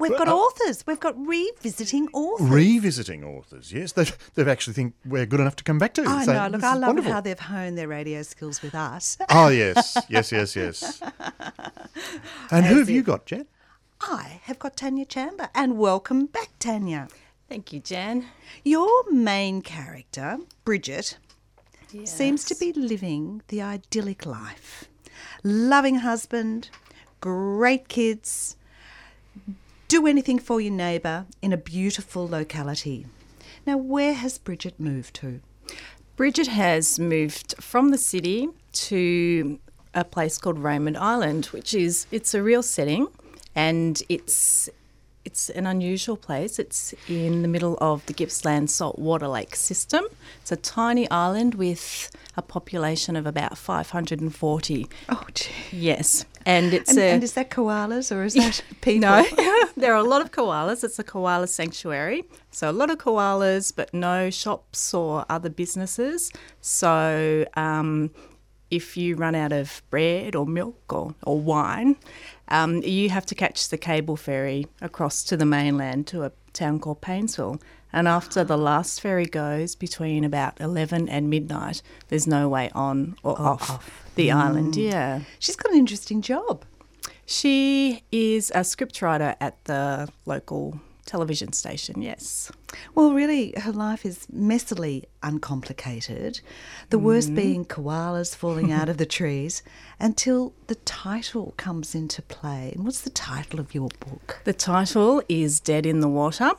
we've 0.00 0.18
got 0.18 0.28
uh, 0.28 0.34
authors. 0.36 0.84
We've 0.86 0.98
got 1.00 1.14
revisiting 1.26 2.08
authors. 2.12 2.48
Revisiting 2.48 3.22
authors, 3.24 3.72
yes. 3.72 3.92
They, 3.92 4.06
they 4.34 4.50
actually 4.50 4.74
think 4.74 4.94
we're 5.04 5.26
good 5.26 5.40
enough 5.40 5.56
to 5.56 5.64
come 5.64 5.78
back 5.78 5.94
to. 5.94 6.02
I 6.06 6.24
So 6.24 6.32
know. 6.32 6.48
Look, 6.48 6.64
I 6.64 6.74
love 6.74 6.88
wonderful. 6.88 7.12
how 7.12 7.20
they've 7.20 7.38
honed 7.38 7.78
their 7.78 7.88
radio 7.88 8.22
skills 8.22 8.62
with 8.62 8.74
us. 8.74 9.16
Oh, 9.28 9.48
yes, 9.48 9.96
yes, 10.08 10.32
yes, 10.32 10.56
yes. 10.56 11.02
And 12.50 12.66
who 12.66 12.74
As 12.74 12.78
have 12.80 12.90
you 12.90 13.02
got, 13.02 13.26
Jen? 13.26 13.46
I 14.00 14.40
have 14.44 14.58
got 14.58 14.76
Tanya 14.76 15.04
Chandler, 15.04 15.48
and 15.54 15.78
welcome 15.78 16.26
back, 16.26 16.48
Tanya. 16.58 17.08
Thank 17.48 17.72
you, 17.72 17.80
Jan. 17.80 18.26
Your 18.64 18.88
main 19.10 19.60
character, 19.62 20.38
Bridget, 20.64 21.18
seems 22.04 22.44
to 22.44 22.54
be 22.54 22.72
living 22.72 23.42
the 23.48 23.60
idyllic 23.62 24.24
life. 24.24 24.84
Loving 25.42 25.96
husband, 25.96 26.70
great 27.20 27.88
kids, 27.88 28.56
do 29.90 30.06
anything 30.06 30.38
for 30.38 30.60
your 30.60 30.72
neighbour 30.72 31.26
in 31.42 31.52
a 31.52 31.56
beautiful 31.56 32.28
locality. 32.28 33.06
Now, 33.66 33.76
where 33.76 34.14
has 34.14 34.38
Bridget 34.38 34.78
moved 34.78 35.14
to? 35.16 35.40
Bridget 36.14 36.46
has 36.46 37.00
moved 37.00 37.56
from 37.60 37.90
the 37.90 37.98
city 37.98 38.48
to 38.72 39.58
a 39.92 40.04
place 40.04 40.38
called 40.38 40.60
Raymond 40.60 40.96
Island, 40.96 41.46
which 41.46 41.74
is 41.74 42.06
it's 42.12 42.34
a 42.34 42.42
real 42.42 42.62
setting, 42.62 43.08
and 43.56 44.00
it's 44.08 44.70
it's 45.24 45.50
an 45.50 45.66
unusual 45.66 46.16
place. 46.16 46.58
It's 46.58 46.94
in 47.08 47.42
the 47.42 47.48
middle 47.48 47.76
of 47.80 48.04
the 48.06 48.12
Gippsland 48.14 48.70
saltwater 48.70 49.28
lake 49.28 49.54
system. 49.54 50.04
It's 50.40 50.52
a 50.52 50.56
tiny 50.56 51.10
island 51.10 51.54
with 51.54 52.10
a 52.36 52.42
population 52.42 53.16
of 53.16 53.26
about 53.26 53.58
540. 53.58 54.86
Oh, 55.08 55.26
gee. 55.34 55.50
Yes, 55.72 56.24
and 56.46 56.72
it's 56.72 56.90
And, 56.90 56.98
a 56.98 57.04
and 57.04 57.22
is 57.22 57.34
that 57.34 57.50
koalas 57.50 58.14
or 58.14 58.24
is 58.24 58.34
that 58.34 58.62
people? 58.80 59.00
No, 59.00 59.24
there 59.76 59.92
are 59.92 59.98
a 59.98 60.08
lot 60.08 60.22
of 60.22 60.30
koalas. 60.30 60.82
It's 60.84 60.98
a 60.98 61.04
koala 61.04 61.46
sanctuary. 61.46 62.24
So 62.50 62.70
a 62.70 62.72
lot 62.72 62.90
of 62.90 62.98
koalas, 62.98 63.72
but 63.74 63.92
no 63.92 64.30
shops 64.30 64.94
or 64.94 65.26
other 65.28 65.50
businesses. 65.50 66.32
So 66.60 67.44
um, 67.56 68.10
if 68.70 68.96
you 68.96 69.16
run 69.16 69.34
out 69.34 69.52
of 69.52 69.82
bread 69.90 70.34
or 70.34 70.46
milk 70.46 70.92
or, 70.92 71.14
or 71.24 71.38
wine, 71.40 71.96
um, 72.50 72.82
you 72.82 73.10
have 73.10 73.26
to 73.26 73.34
catch 73.34 73.68
the 73.68 73.78
cable 73.78 74.16
ferry 74.16 74.66
across 74.80 75.22
to 75.24 75.36
the 75.36 75.44
mainland 75.44 76.06
to 76.08 76.24
a 76.24 76.32
town 76.52 76.80
called 76.80 77.00
Paynesville. 77.00 77.60
And 77.92 78.06
after 78.06 78.44
the 78.44 78.56
last 78.58 79.00
ferry 79.00 79.26
goes 79.26 79.74
between 79.74 80.24
about 80.24 80.60
11 80.60 81.08
and 81.08 81.28
midnight, 81.28 81.82
there's 82.08 82.26
no 82.26 82.48
way 82.48 82.70
on 82.74 83.16
or 83.22 83.40
off, 83.40 84.10
the 84.14 84.30
island. 84.30 84.76
Yeah. 84.76 85.20
She's 85.38 85.56
got 85.56 85.72
an 85.72 85.78
interesting 85.78 86.22
job. 86.22 86.64
She 87.26 88.02
is 88.10 88.50
a 88.50 88.60
scriptwriter 88.60 89.36
at 89.40 89.64
the 89.64 90.08
local 90.26 90.80
television 91.10 91.52
station, 91.52 92.02
yes. 92.02 92.52
Well, 92.94 93.12
really, 93.12 93.52
her 93.56 93.72
life 93.72 94.06
is 94.06 94.28
messily 94.32 95.06
uncomplicated. 95.24 96.40
The 96.90 97.00
worst 97.00 97.34
being 97.34 97.64
koalas 97.64 98.36
falling 98.36 98.70
out 98.70 98.88
of 98.88 98.96
the 98.96 99.06
trees 99.06 99.64
until 99.98 100.52
the 100.68 100.76
title 100.76 101.52
comes 101.56 101.96
into 101.96 102.22
play. 102.22 102.70
And 102.76 102.84
what's 102.84 103.00
the 103.00 103.10
title 103.10 103.58
of 103.58 103.74
your 103.74 103.88
book? 103.98 104.40
The 104.44 104.52
title 104.52 105.20
is 105.28 105.58
Dead 105.58 105.84
in 105.84 105.98
the 105.98 106.08
Water. 106.08 106.52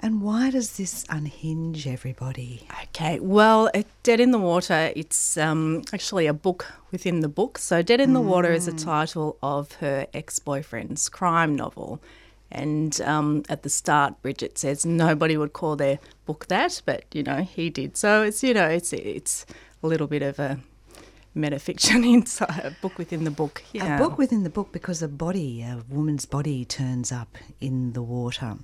And 0.00 0.22
why 0.22 0.50
does 0.50 0.76
this 0.78 1.04
unhinge 1.08 1.86
everybody? 1.86 2.66
Okay, 2.86 3.20
well, 3.20 3.70
uh, 3.72 3.84
Dead 4.02 4.18
in 4.18 4.32
the 4.32 4.38
Water, 4.38 4.90
it's 4.96 5.36
um, 5.36 5.84
actually 5.92 6.26
a 6.26 6.34
book 6.34 6.66
within 6.90 7.20
the 7.20 7.28
book. 7.28 7.58
So, 7.58 7.82
Dead 7.82 8.00
in 8.00 8.12
the 8.12 8.20
Water 8.20 8.50
is 8.50 8.66
a 8.66 8.72
title 8.72 9.36
of 9.40 9.74
her 9.74 10.08
ex 10.12 10.40
boyfriend's 10.40 11.08
crime 11.08 11.54
novel. 11.54 12.02
And 12.52 13.00
um, 13.00 13.44
at 13.48 13.62
the 13.62 13.70
start, 13.70 14.20
Bridget 14.20 14.58
says 14.58 14.84
nobody 14.84 15.36
would 15.36 15.54
call 15.54 15.74
their 15.74 15.98
book 16.26 16.46
that, 16.46 16.82
but 16.84 17.04
you 17.12 17.22
know 17.22 17.42
he 17.42 17.70
did. 17.70 17.96
So 17.96 18.22
it's 18.22 18.42
you 18.42 18.52
know 18.54 18.68
it's 18.68 18.92
it's 18.92 19.46
a 19.82 19.86
little 19.86 20.06
bit 20.06 20.22
of 20.22 20.38
a 20.38 20.60
metafiction 21.36 22.06
inside 22.12 22.60
a 22.62 22.76
book 22.82 22.98
within 22.98 23.24
the 23.24 23.30
book. 23.30 23.62
Yeah. 23.72 23.96
A 23.96 23.98
book 23.98 24.18
within 24.18 24.42
the 24.42 24.50
book 24.50 24.72
because 24.72 25.02
a 25.02 25.08
body, 25.08 25.62
a 25.62 25.82
woman's 25.88 26.26
body, 26.26 26.64
turns 26.64 27.10
up 27.10 27.38
in 27.60 27.92
the 27.92 28.02
water. 28.02 28.56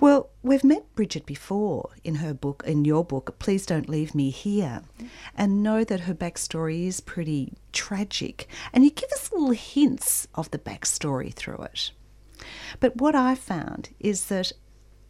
Well, 0.00 0.30
we've 0.42 0.64
met 0.64 0.92
Bridget 0.94 1.26
before 1.26 1.90
in 2.02 2.16
her 2.16 2.34
book, 2.34 2.62
in 2.66 2.84
your 2.84 3.04
book, 3.04 3.38
Please 3.38 3.66
Don't 3.66 3.88
Leave 3.88 4.14
Me 4.14 4.30
Here, 4.30 4.82
and 5.36 5.62
know 5.62 5.84
that 5.84 6.00
her 6.00 6.14
backstory 6.14 6.86
is 6.86 7.00
pretty 7.00 7.52
tragic. 7.72 8.48
And 8.72 8.84
you 8.84 8.90
give 8.90 9.10
us 9.12 9.30
little 9.32 9.50
hints 9.50 10.26
of 10.34 10.50
the 10.50 10.58
backstory 10.58 11.32
through 11.32 11.62
it. 11.72 11.92
But 12.80 12.96
what 12.96 13.14
I 13.14 13.34
found 13.34 13.90
is 14.00 14.26
that 14.26 14.52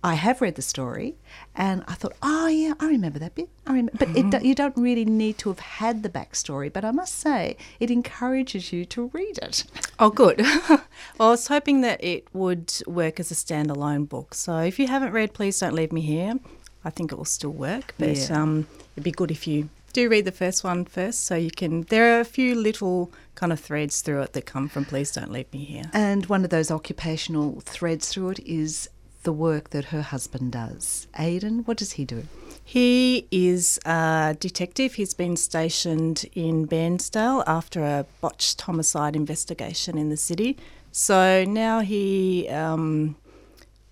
I 0.02 0.14
have 0.14 0.40
read 0.40 0.54
the 0.54 0.62
story, 0.62 1.16
and 1.54 1.84
I 1.86 1.92
thought, 1.92 2.14
oh 2.22 2.46
yeah, 2.48 2.72
I 2.80 2.86
remember 2.86 3.18
that 3.18 3.34
bit. 3.34 3.50
I 3.66 3.72
remember, 3.74 3.92
but 3.98 4.08
it, 4.16 4.42
you 4.42 4.54
don't 4.54 4.74
really 4.76 5.04
need 5.04 5.36
to 5.38 5.50
have 5.50 5.58
had 5.58 6.02
the 6.02 6.08
backstory. 6.08 6.72
But 6.72 6.86
I 6.86 6.90
must 6.90 7.18
say, 7.18 7.58
it 7.78 7.90
encourages 7.90 8.72
you 8.72 8.86
to 8.86 9.10
read 9.12 9.38
it. 9.42 9.64
Oh, 9.98 10.08
good. 10.08 10.40
well, 10.68 10.80
I 11.20 11.28
was 11.28 11.48
hoping 11.48 11.82
that 11.82 12.02
it 12.02 12.26
would 12.32 12.72
work 12.86 13.20
as 13.20 13.30
a 13.30 13.34
standalone 13.34 14.08
book. 14.08 14.32
So 14.32 14.58
if 14.60 14.78
you 14.78 14.86
haven't 14.88 15.12
read 15.12 15.34
Please 15.34 15.60
Don't 15.60 15.74
Leave 15.74 15.92
Me 15.92 16.00
Here, 16.00 16.34
I 16.82 16.88
think 16.88 17.12
it 17.12 17.16
will 17.16 17.26
still 17.26 17.52
work. 17.52 17.94
But 17.98 18.16
Yeah. 18.16 18.40
um, 18.42 18.66
it'd 18.96 19.04
be 19.04 19.12
good 19.12 19.30
if 19.30 19.46
you 19.46 19.68
do 19.92 20.08
read 20.08 20.24
the 20.24 20.32
first 20.32 20.64
one 20.64 20.84
first 20.84 21.24
so 21.24 21.34
you 21.34 21.50
can. 21.50 21.82
There 21.82 22.16
are 22.16 22.20
a 22.20 22.24
few 22.24 22.54
little 22.54 23.12
kind 23.34 23.52
of 23.52 23.60
threads 23.60 24.00
through 24.00 24.22
it 24.22 24.32
that 24.34 24.46
come 24.46 24.68
from 24.68 24.84
Please 24.84 25.12
Don't 25.12 25.30
Leave 25.30 25.52
Me 25.52 25.64
Here. 25.64 25.90
And 25.92 26.26
one 26.26 26.44
of 26.44 26.50
those 26.50 26.70
occupational 26.70 27.60
threads 27.60 28.08
through 28.08 28.30
it 28.30 28.38
is 28.40 28.88
the 29.22 29.32
work 29.32 29.70
that 29.70 29.86
her 29.86 30.02
husband 30.02 30.52
does. 30.52 31.06
Aidan, 31.18 31.60
what 31.64 31.76
does 31.76 31.92
he 31.92 32.04
do? 32.04 32.24
He 32.64 33.26
is 33.30 33.78
a 33.84 34.36
detective. 34.38 34.94
He's 34.94 35.14
been 35.14 35.36
stationed 35.36 36.24
in 36.34 36.66
Bairnsdale 36.66 37.42
after 37.46 37.82
a 37.82 38.06
botched 38.20 38.60
homicide 38.60 39.16
investigation 39.16 39.98
in 39.98 40.08
the 40.08 40.16
city. 40.16 40.56
So 40.92 41.44
now 41.44 41.80
he 41.80 42.48
um, 42.48 43.16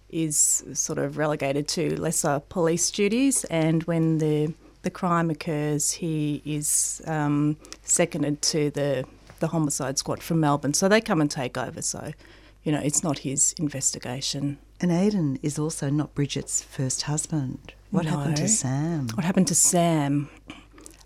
is 0.09 0.65
sort 0.73 0.99
of 0.99 1.19
relegated 1.19 1.69
to 1.69 2.01
lesser 2.01 2.41
police 2.49 2.91
duties, 2.91 3.45
and 3.45 3.83
when 3.85 4.19
the 4.19 4.55
the 4.83 4.91
crime 4.91 5.31
occurs, 5.31 5.93
he 5.93 6.43
is 6.45 7.03
um, 7.07 7.57
seconded 7.83 8.43
to 8.43 8.71
the 8.71 9.05
the 9.41 9.49
homicide 9.49 9.99
squad 9.99 10.23
from 10.23 10.41
Melbourne. 10.41 10.75
So 10.75 10.89
they 10.89 11.01
come 11.01 11.21
and 11.21 11.31
take 11.31 11.57
over. 11.57 11.81
So, 11.81 12.13
you 12.65 12.73
know, 12.73 12.81
it's 12.81 13.05
not 13.05 13.21
his 13.21 13.55
investigation. 13.59 14.59
And 14.81 14.91
Aidan 14.91 15.39
is 15.43 15.59
also 15.59 15.91
not 15.91 16.15
Bridget's 16.15 16.63
first 16.63 17.03
husband. 17.03 17.73
What 17.91 18.07
happened 18.07 18.37
to 18.39 18.49
Sam? 18.49 19.09
What 19.15 19.25
happened 19.25 19.47
to 19.49 19.55
Sam? 19.55 20.29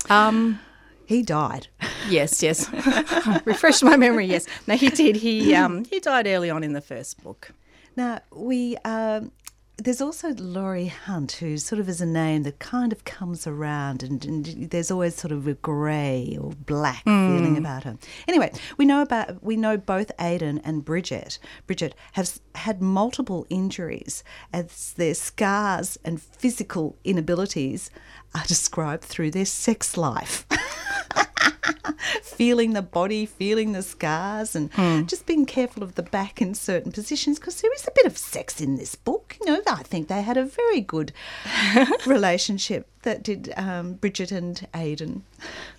Um, 0.09 0.59
He 1.05 1.21
died. 1.21 1.67
Yes, 2.09 2.41
yes. 2.41 2.69
Refresh 3.45 3.83
my 3.83 3.97
memory. 3.97 4.25
Yes, 4.25 4.47
no, 4.67 4.75
he 4.75 4.89
did. 4.89 5.17
He 5.17 5.53
um, 5.61 5.85
he 5.85 5.99
died 5.99 6.27
early 6.27 6.49
on 6.49 6.63
in 6.63 6.73
the 6.73 6.81
first 6.81 7.23
book. 7.23 7.51
Now 7.95 8.19
we 8.31 8.77
um, 8.77 9.31
there's 9.77 10.01
also 10.01 10.33
Laurie 10.35 10.87
Hunt, 10.87 11.33
who 11.33 11.57
sort 11.57 11.79
of 11.79 11.89
is 11.89 11.99
a 11.99 12.05
name 12.05 12.43
that 12.43 12.59
kind 12.59 12.91
of 12.91 13.05
comes 13.05 13.47
around, 13.47 14.03
and, 14.03 14.23
and 14.23 14.45
there's 14.69 14.91
always 14.91 15.15
sort 15.15 15.31
of 15.31 15.47
a 15.47 15.55
grey 15.55 16.37
or 16.39 16.51
black 16.51 17.03
hmm. 17.03 17.35
feeling 17.35 17.57
about 17.57 17.83
her. 17.83 17.97
Anyway, 18.27 18.51
we 18.77 18.85
know 18.85 19.01
about 19.01 19.43
we 19.43 19.57
know 19.57 19.77
both 19.77 20.11
Aidan 20.19 20.59
and 20.59 20.85
Bridget. 20.85 21.39
Bridget 21.65 21.95
has 22.13 22.39
had 22.55 22.81
multiple 22.81 23.47
injuries, 23.49 24.23
as 24.53 24.93
their 24.93 25.15
scars 25.15 25.97
and 26.05 26.21
physical 26.21 26.95
inabilities 27.03 27.89
are 28.35 28.45
described 28.45 29.03
through 29.03 29.31
their 29.31 29.45
sex 29.45 29.97
life. 29.97 30.45
feeling 32.21 32.73
the 32.73 32.81
body, 32.81 33.25
feeling 33.25 33.71
the 33.71 33.81
scars, 33.81 34.55
and 34.55 34.71
just 35.07 35.25
being 35.25 35.45
careful 35.45 35.83
of 35.83 35.95
the 35.95 36.03
back 36.03 36.41
in 36.41 36.53
certain 36.53 36.91
positions 36.91 37.39
because 37.39 37.61
there 37.61 37.73
is 37.73 37.87
a 37.87 37.91
bit 37.91 38.05
of 38.05 38.17
sex 38.17 38.59
in 38.61 38.75
this 38.75 38.95
book. 38.95 39.37
You 39.41 39.47
know, 39.47 39.61
I 39.67 39.83
think 39.83 40.07
they 40.07 40.21
had 40.21 40.37
a 40.37 40.45
very 40.45 40.81
good 40.81 41.11
relationship 42.05 42.87
that 43.03 43.23
did 43.23 43.53
um, 43.57 43.93
Bridget 43.93 44.31
and 44.31 44.67
Aidan. 44.73 45.23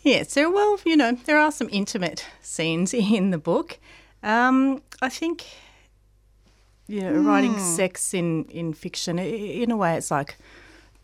Yes, 0.02 0.34
there. 0.34 0.50
Well, 0.50 0.78
you 0.84 0.96
know, 0.96 1.12
there 1.12 1.38
are 1.38 1.52
some 1.52 1.68
intimate 1.72 2.26
scenes 2.40 2.94
in 2.94 3.30
the 3.30 3.38
book. 3.38 3.78
Um, 4.22 4.82
I 5.02 5.08
think, 5.08 5.44
you 6.86 7.00
know, 7.00 7.12
writing 7.12 7.58
sex 7.58 8.14
in 8.14 8.44
in 8.46 8.72
fiction, 8.72 9.18
in 9.18 9.70
a 9.70 9.76
way, 9.76 9.96
it's 9.96 10.10
like 10.10 10.36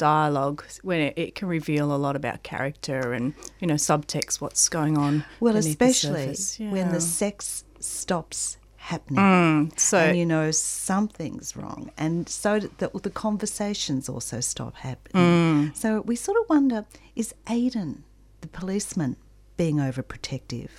dialogue 0.00 0.64
when 0.82 0.98
it, 1.00 1.14
it 1.16 1.34
can 1.34 1.46
reveal 1.46 1.94
a 1.94 1.98
lot 1.98 2.16
about 2.16 2.42
character 2.42 3.12
and 3.12 3.34
you 3.60 3.66
know 3.66 3.74
subtext, 3.74 4.40
what's 4.40 4.68
going 4.68 4.96
on. 4.96 5.24
Well, 5.40 5.52
beneath 5.52 5.78
the 5.78 5.86
especially 5.86 6.70
when 6.70 6.92
the 6.92 7.00
sex 7.00 7.64
stops 7.78 8.56
happening. 8.76 9.20
Mm, 9.20 9.78
so 9.78 9.98
and 9.98 10.18
you 10.18 10.24
know 10.24 10.50
something's 10.50 11.54
wrong, 11.54 11.90
and 11.98 12.28
so 12.28 12.58
that 12.60 13.02
the 13.02 13.10
conversations 13.10 14.08
also 14.08 14.40
stop 14.40 14.74
happening. 14.76 15.72
So 15.74 16.00
we 16.00 16.16
sort 16.16 16.38
of 16.42 16.48
wonder: 16.48 16.86
Is 17.14 17.34
Aidan, 17.48 18.04
the 18.40 18.48
policeman, 18.48 19.16
being 19.56 19.76
overprotective? 19.76 20.70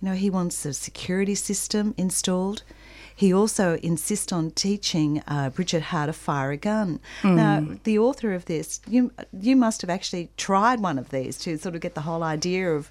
You 0.00 0.08
know, 0.08 0.14
he 0.14 0.30
wants 0.30 0.64
a 0.64 0.72
security 0.72 1.34
system 1.34 1.94
installed. 1.96 2.62
He 3.22 3.32
also 3.32 3.78
insists 3.84 4.32
on 4.32 4.50
teaching 4.50 5.22
uh, 5.28 5.50
Bridget 5.50 5.82
how 5.82 6.06
to 6.06 6.12
fire 6.12 6.50
a 6.50 6.56
gun. 6.56 6.98
Now, 7.22 7.64
the 7.84 7.96
author 7.96 8.34
of 8.34 8.46
this, 8.46 8.80
you 8.88 9.12
you 9.32 9.54
must 9.54 9.80
have 9.82 9.90
actually 9.90 10.30
tried 10.36 10.80
one 10.80 10.98
of 10.98 11.10
these 11.10 11.38
to 11.44 11.56
sort 11.56 11.76
of 11.76 11.80
get 11.80 11.94
the 11.94 12.00
whole 12.00 12.24
idea 12.24 12.74
of 12.74 12.90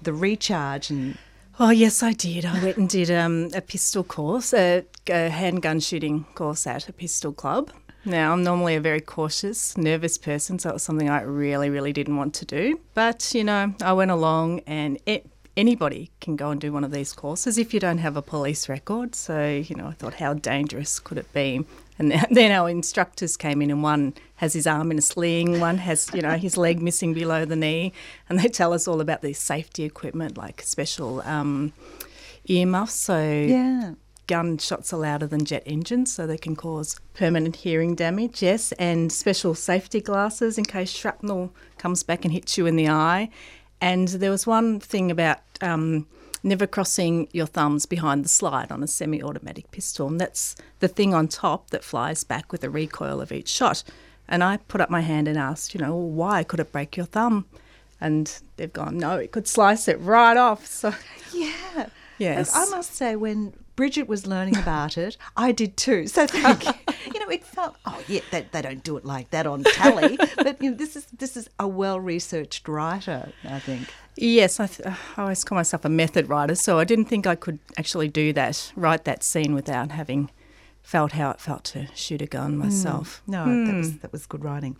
the 0.00 0.14
recharge 0.14 0.88
and 0.88 1.18
Oh 1.60 1.68
yes, 1.68 2.02
I 2.02 2.14
did. 2.14 2.46
I 2.46 2.62
went 2.64 2.78
and 2.78 2.88
did 2.88 3.10
um, 3.10 3.50
a 3.54 3.60
pistol 3.60 4.02
course, 4.02 4.54
a, 4.54 4.84
a 5.08 5.28
handgun 5.28 5.80
shooting 5.80 6.24
course 6.34 6.66
at 6.66 6.88
a 6.88 6.92
pistol 6.94 7.34
club. 7.34 7.70
Now 8.06 8.32
I'm 8.32 8.44
normally 8.44 8.76
a 8.76 8.80
very 8.80 9.00
cautious, 9.00 9.76
nervous 9.76 10.16
person, 10.16 10.58
so 10.58 10.70
it 10.70 10.74
was 10.74 10.84
something 10.84 11.10
I 11.10 11.20
really, 11.22 11.68
really 11.68 11.92
didn't 11.92 12.16
want 12.16 12.34
to 12.36 12.46
do. 12.46 12.80
But 12.94 13.34
you 13.34 13.44
know, 13.44 13.74
I 13.82 13.92
went 13.92 14.10
along, 14.10 14.60
and 14.60 14.98
it, 15.04 15.26
anybody 15.56 16.10
can 16.20 16.36
go 16.36 16.50
and 16.50 16.60
do 16.60 16.72
one 16.72 16.84
of 16.84 16.90
these 16.90 17.12
courses 17.12 17.58
if 17.58 17.72
you 17.72 17.80
don't 17.80 17.98
have 17.98 18.16
a 18.16 18.22
police 18.22 18.68
record. 18.68 19.14
So 19.14 19.46
you 19.48 19.74
know, 19.74 19.86
I 19.88 19.92
thought, 19.92 20.14
how 20.14 20.34
dangerous 20.34 20.98
could 21.00 21.18
it 21.18 21.32
be? 21.32 21.64
And 21.98 22.12
then 22.30 22.52
our 22.52 22.68
instructors 22.68 23.36
came 23.36 23.62
in, 23.62 23.70
and 23.70 23.82
one 23.82 24.14
has 24.36 24.52
his 24.52 24.66
arm 24.66 24.90
in 24.90 24.98
a 24.98 25.02
sling, 25.02 25.60
one 25.60 25.78
has, 25.78 26.10
you 26.12 26.22
know, 26.22 26.36
his 26.36 26.56
leg 26.56 26.82
missing 26.82 27.14
below 27.14 27.44
the 27.44 27.56
knee, 27.56 27.92
and 28.28 28.38
they 28.38 28.48
tell 28.48 28.72
us 28.72 28.86
all 28.86 29.00
about 29.00 29.22
the 29.22 29.32
safety 29.32 29.84
equipment, 29.84 30.36
like 30.36 30.62
special 30.62 31.20
um, 31.22 31.72
earmuffs. 32.48 32.94
So 32.94 33.18
yeah. 33.18 33.94
gunshots 34.26 34.92
are 34.92 34.98
louder 34.98 35.26
than 35.26 35.44
jet 35.44 35.62
engines, 35.66 36.12
so 36.12 36.26
they 36.26 36.38
can 36.38 36.54
cause 36.54 36.98
permanent 37.14 37.56
hearing 37.56 37.94
damage. 37.94 38.42
Yes, 38.42 38.72
and 38.72 39.10
special 39.10 39.54
safety 39.54 40.00
glasses 40.00 40.58
in 40.58 40.64
case 40.64 40.90
shrapnel 40.90 41.52
comes 41.78 42.02
back 42.02 42.24
and 42.24 42.32
hits 42.32 42.58
you 42.58 42.66
in 42.66 42.76
the 42.76 42.88
eye. 42.88 43.30
And 43.80 44.08
there 44.08 44.30
was 44.30 44.46
one 44.46 44.80
thing 44.80 45.10
about 45.10 45.38
um, 45.60 46.06
never 46.42 46.66
crossing 46.66 47.28
your 47.32 47.46
thumbs 47.46 47.86
behind 47.86 48.24
the 48.24 48.28
slide 48.28 48.70
on 48.70 48.82
a 48.82 48.86
semi 48.86 49.22
automatic 49.22 49.70
pistol. 49.70 50.06
And 50.08 50.20
that's 50.20 50.56
the 50.80 50.88
thing 50.88 51.14
on 51.14 51.28
top 51.28 51.70
that 51.70 51.84
flies 51.84 52.24
back 52.24 52.52
with 52.52 52.60
the 52.60 52.70
recoil 52.70 53.20
of 53.20 53.32
each 53.32 53.48
shot. 53.48 53.82
And 54.28 54.42
I 54.42 54.56
put 54.56 54.80
up 54.80 54.90
my 54.90 55.02
hand 55.02 55.28
and 55.28 55.38
asked, 55.38 55.74
you 55.74 55.80
know, 55.80 55.94
well, 55.94 56.08
why 56.08 56.44
could 56.44 56.60
it 56.60 56.72
break 56.72 56.96
your 56.96 57.06
thumb? 57.06 57.46
And 58.00 58.40
they've 58.56 58.72
gone, 58.72 58.98
no, 58.98 59.16
it 59.16 59.32
could 59.32 59.48
slice 59.48 59.88
it 59.88 60.00
right 60.00 60.36
off. 60.36 60.66
So, 60.66 60.92
Yeah. 61.32 61.86
Yes. 62.18 62.54
I 62.54 62.68
must 62.70 62.94
say, 62.94 63.14
when 63.14 63.52
Bridget 63.76 64.08
was 64.08 64.26
learning 64.26 64.56
about 64.56 64.96
it, 64.98 65.16
I 65.36 65.52
did 65.52 65.76
too. 65.76 66.06
So 66.06 66.26
thank 66.26 66.64
you. 66.64 66.72
You 67.14 67.20
know, 67.20 67.28
it 67.28 67.44
felt, 67.44 67.76
oh, 67.86 68.02
yeah, 68.08 68.20
they, 68.32 68.46
they 68.50 68.60
don't 68.62 68.82
do 68.82 68.96
it 68.96 69.04
like 69.04 69.30
that 69.30 69.46
on 69.46 69.62
tally. 69.62 70.18
but 70.36 70.60
you 70.60 70.72
know, 70.72 70.76
this 70.76 70.96
is 70.96 71.06
this 71.16 71.36
is 71.36 71.48
a 71.58 71.66
well 71.66 72.00
researched 72.00 72.66
writer, 72.66 73.32
I 73.44 73.60
think. 73.60 73.88
Yes, 74.16 74.58
I, 74.58 74.66
th- 74.66 74.88
I 74.88 75.22
always 75.22 75.44
call 75.44 75.56
myself 75.56 75.84
a 75.84 75.88
method 75.88 76.28
writer, 76.28 76.56
so 76.56 76.78
I 76.78 76.84
didn't 76.84 77.04
think 77.04 77.26
I 77.26 77.36
could 77.36 77.58
actually 77.78 78.08
do 78.08 78.32
that, 78.32 78.72
write 78.74 79.04
that 79.04 79.22
scene 79.22 79.54
without 79.54 79.92
having 79.92 80.30
felt 80.82 81.12
how 81.12 81.30
it 81.30 81.40
felt 81.40 81.64
to 81.64 81.86
shoot 81.94 82.22
a 82.22 82.26
gun 82.26 82.54
mm. 82.54 82.64
myself. 82.64 83.22
No, 83.26 83.44
that 83.44 83.70
hmm. 83.70 83.78
was 83.78 83.98
that 83.98 84.12
was 84.12 84.26
good 84.26 84.44
writing. 84.44 84.76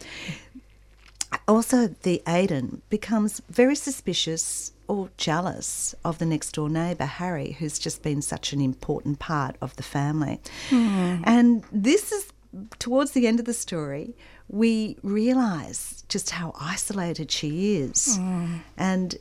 Also, 1.49 1.89
the 2.03 2.23
Aiden 2.27 2.81
becomes 2.91 3.41
very 3.51 3.77
suspicious 3.77 4.73
or 4.89 5.11
jealous 5.17 5.95
of 6.05 6.19
the 6.19 6.27
next 6.27 6.53
door 6.53 6.69
neighbour, 6.69 7.05
Harry, 7.05 7.53
who's 7.53 7.79
just 7.79 8.03
been 8.03 8.23
such 8.23 8.53
an 8.53 8.61
important 8.61 9.19
part 9.19 9.57
of 9.61 9.75
the 9.77 9.83
family. 9.83 10.41
Hmm. 10.71 11.23
And 11.25 11.65
this 11.73 12.13
is 12.13 12.33
towards 12.79 13.13
the 13.13 13.27
end 13.27 13.39
of 13.41 13.47
the 13.47 13.55
story, 13.55 14.15
we 14.49 14.97
realise 15.03 16.05
just 16.09 16.31
how 16.31 16.55
isolated 16.61 17.31
she 17.31 17.77
is. 17.77 18.17
Hmm. 18.17 18.57
And 18.77 19.17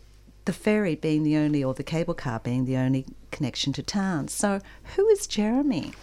the 0.46 0.54
ferry 0.54 0.96
being 0.96 1.24
the 1.24 1.38
only, 1.38 1.64
or 1.64 1.74
the 1.74 1.84
cable 1.84 2.14
car 2.14 2.40
being 2.40 2.66
the 2.66 2.78
only 2.78 3.06
connection 3.32 3.74
to 3.74 3.84
town. 3.84 4.28
So, 4.28 4.62
who 4.96 5.08
is 5.10 5.28
Jeremy? 5.28 5.94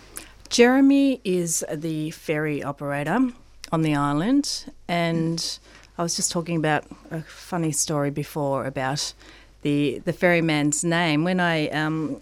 Jeremy 0.49 1.21
is 1.25 1.65
the 1.73 2.11
ferry 2.11 2.63
operator 2.63 3.31
on 3.71 3.83
the 3.83 3.95
island, 3.95 4.67
and 4.89 5.59
I 5.97 6.03
was 6.03 6.17
just 6.17 6.33
talking 6.33 6.57
about 6.57 6.85
a 7.11 7.23
funny 7.23 7.73
story 7.73 8.11
before 8.11 8.67
about 8.67 9.15
the 9.63 10.03
the 10.05 10.13
ferryman's 10.13 10.85
name. 10.85 11.25
When 11.25 11.41
I 11.41 11.69
um, 11.69 12.21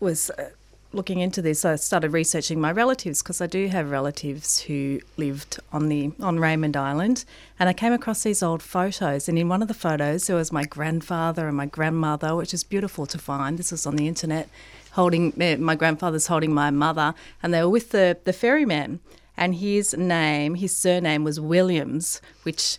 was 0.00 0.30
uh, 0.30 0.50
looking 0.92 1.20
into 1.20 1.42
this, 1.42 1.64
I 1.64 1.76
started 1.76 2.12
researching 2.12 2.60
my 2.60 2.70
relatives 2.70 3.22
because 3.22 3.40
I 3.40 3.46
do 3.46 3.68
have 3.68 3.90
relatives 3.90 4.60
who 4.60 5.00
lived 5.16 5.58
on 5.72 5.88
the 5.88 6.12
on 6.20 6.38
Raymond 6.38 6.76
Island, 6.76 7.24
and 7.58 7.68
I 7.68 7.72
came 7.72 7.92
across 7.92 8.22
these 8.22 8.42
old 8.42 8.62
photos. 8.62 9.28
And 9.28 9.38
in 9.38 9.48
one 9.48 9.62
of 9.62 9.68
the 9.68 9.74
photos, 9.74 10.26
there 10.26 10.36
was 10.36 10.52
my 10.52 10.64
grandfather 10.64 11.48
and 11.48 11.56
my 11.56 11.66
grandmother, 11.66 12.36
which 12.36 12.54
is 12.54 12.64
beautiful 12.64 13.06
to 13.06 13.18
find. 13.18 13.58
This 13.58 13.72
was 13.72 13.86
on 13.86 13.96
the 13.96 14.08
internet, 14.08 14.48
holding 14.92 15.32
eh, 15.40 15.56
my 15.56 15.74
grandfather's 15.74 16.26
holding 16.26 16.54
my 16.54 16.70
mother, 16.70 17.14
and 17.42 17.52
they 17.52 17.62
were 17.62 17.70
with 17.70 17.90
the 17.90 18.18
the 18.24 18.32
ferryman. 18.32 19.00
And 19.34 19.54
his 19.54 19.94
name, 19.94 20.56
his 20.56 20.76
surname 20.76 21.24
was 21.24 21.40
Williams, 21.40 22.20
which 22.42 22.78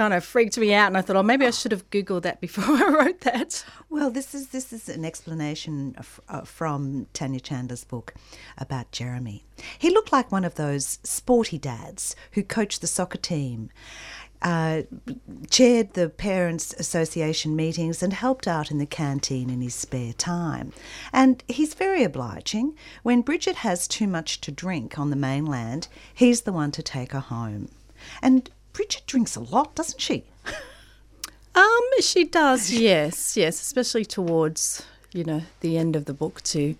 kind 0.00 0.14
of 0.14 0.24
freaked 0.24 0.56
me 0.56 0.72
out. 0.72 0.86
And 0.86 0.96
I 0.96 1.02
thought, 1.02 1.16
oh, 1.16 1.22
maybe 1.22 1.44
I 1.44 1.50
should 1.50 1.72
have 1.72 1.90
googled 1.90 2.22
that 2.22 2.40
before 2.40 2.64
I 2.68 2.88
wrote 2.88 3.20
that. 3.20 3.62
Well, 3.90 4.10
this 4.10 4.34
is 4.34 4.48
this 4.48 4.72
is 4.72 4.88
an 4.88 5.04
explanation 5.04 5.94
of, 5.98 6.18
uh, 6.26 6.40
from 6.40 7.06
Tanya 7.12 7.38
Chandler's 7.38 7.84
book 7.84 8.14
about 8.56 8.92
Jeremy. 8.92 9.44
He 9.78 9.90
looked 9.90 10.10
like 10.10 10.32
one 10.32 10.46
of 10.46 10.54
those 10.54 11.00
sporty 11.02 11.58
dads 11.58 12.16
who 12.32 12.42
coached 12.42 12.80
the 12.80 12.86
soccer 12.86 13.18
team, 13.18 13.68
uh, 14.40 14.84
chaired 15.50 15.92
the 15.92 16.08
parents' 16.08 16.72
association 16.78 17.54
meetings, 17.54 18.02
and 18.02 18.14
helped 18.14 18.48
out 18.48 18.70
in 18.70 18.78
the 18.78 18.86
canteen 18.86 19.50
in 19.50 19.60
his 19.60 19.74
spare 19.74 20.14
time. 20.14 20.72
And 21.12 21.44
he's 21.46 21.74
very 21.74 22.04
obliging. 22.04 22.74
When 23.02 23.20
Bridget 23.20 23.56
has 23.56 23.86
too 23.86 24.06
much 24.06 24.40
to 24.40 24.50
drink 24.50 24.98
on 24.98 25.10
the 25.10 25.16
mainland, 25.16 25.88
he's 26.14 26.40
the 26.40 26.54
one 26.54 26.70
to 26.70 26.82
take 26.82 27.12
her 27.12 27.20
home. 27.20 27.68
And 28.22 28.48
Bridget 28.72 29.02
drinks 29.06 29.36
a 29.36 29.40
lot, 29.40 29.74
doesn't 29.74 30.00
she? 30.00 30.24
Um, 31.54 31.80
she 32.00 32.24
does, 32.24 32.70
yes, 32.88 33.36
yes, 33.36 33.60
especially 33.60 34.04
towards 34.04 34.84
you 35.12 35.24
know 35.24 35.42
the 35.58 35.76
end 35.76 35.96
of 35.96 36.04
the 36.04 36.14
book 36.14 36.40
too. 36.42 36.76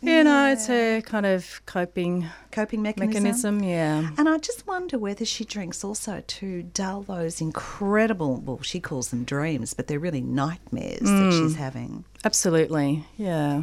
You 0.00 0.22
know, 0.22 0.52
it's 0.52 0.70
a 0.70 1.02
kind 1.02 1.26
of 1.26 1.60
coping 1.66 2.26
Coping 2.52 2.80
mechanism. 2.82 3.22
mechanism. 3.58 3.62
Yeah. 3.64 4.10
And 4.16 4.28
I 4.28 4.38
just 4.38 4.64
wonder 4.66 4.98
whether 4.98 5.24
she 5.24 5.44
drinks 5.44 5.82
also 5.82 6.22
to 6.24 6.62
dull 6.62 7.02
those 7.02 7.40
incredible, 7.40 8.36
well, 8.36 8.60
she 8.62 8.78
calls 8.78 9.08
them 9.08 9.24
dreams, 9.24 9.74
but 9.74 9.88
they're 9.88 9.98
really 9.98 10.20
nightmares 10.20 11.00
that 11.00 11.32
she's 11.32 11.56
having. 11.56 12.04
Absolutely. 12.24 13.04
Yeah. 13.16 13.62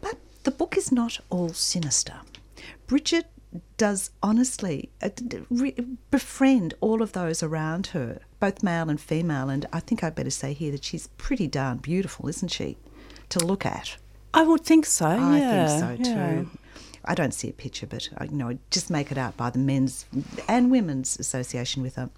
But 0.00 0.18
the 0.44 0.50
book 0.52 0.76
is 0.76 0.92
not 0.92 1.18
all 1.30 1.48
sinister. 1.48 2.14
Bridget 2.86 3.26
does 3.76 4.10
honestly 4.22 4.90
uh, 5.02 5.08
d- 5.14 5.24
d- 5.26 5.42
re- 5.50 5.86
befriend 6.10 6.74
all 6.80 7.02
of 7.02 7.12
those 7.12 7.42
around 7.42 7.88
her, 7.88 8.20
both 8.38 8.62
male 8.62 8.88
and 8.88 9.00
female. 9.00 9.48
And 9.48 9.66
I 9.72 9.80
think 9.80 10.04
I'd 10.04 10.14
better 10.14 10.30
say 10.30 10.52
here 10.52 10.72
that 10.72 10.84
she's 10.84 11.08
pretty 11.18 11.46
darn 11.46 11.78
beautiful, 11.78 12.28
isn't 12.28 12.50
she? 12.50 12.76
To 13.30 13.44
look 13.44 13.64
at. 13.66 13.96
I 14.32 14.42
would 14.42 14.64
think 14.64 14.86
so. 14.86 15.06
I 15.06 15.38
yeah, 15.38 15.66
think 15.66 16.04
so 16.04 16.10
yeah. 16.10 16.16
too. 16.42 16.50
I 17.04 17.14
don't 17.14 17.32
see 17.32 17.48
a 17.48 17.52
picture, 17.52 17.86
but 17.86 18.08
I, 18.18 18.24
you 18.24 18.36
know, 18.36 18.58
just 18.70 18.90
make 18.90 19.10
it 19.10 19.18
out 19.18 19.36
by 19.36 19.50
the 19.50 19.58
men's 19.58 20.04
and 20.46 20.70
women's 20.70 21.18
association 21.18 21.82
with 21.82 21.96
her. 21.96 22.10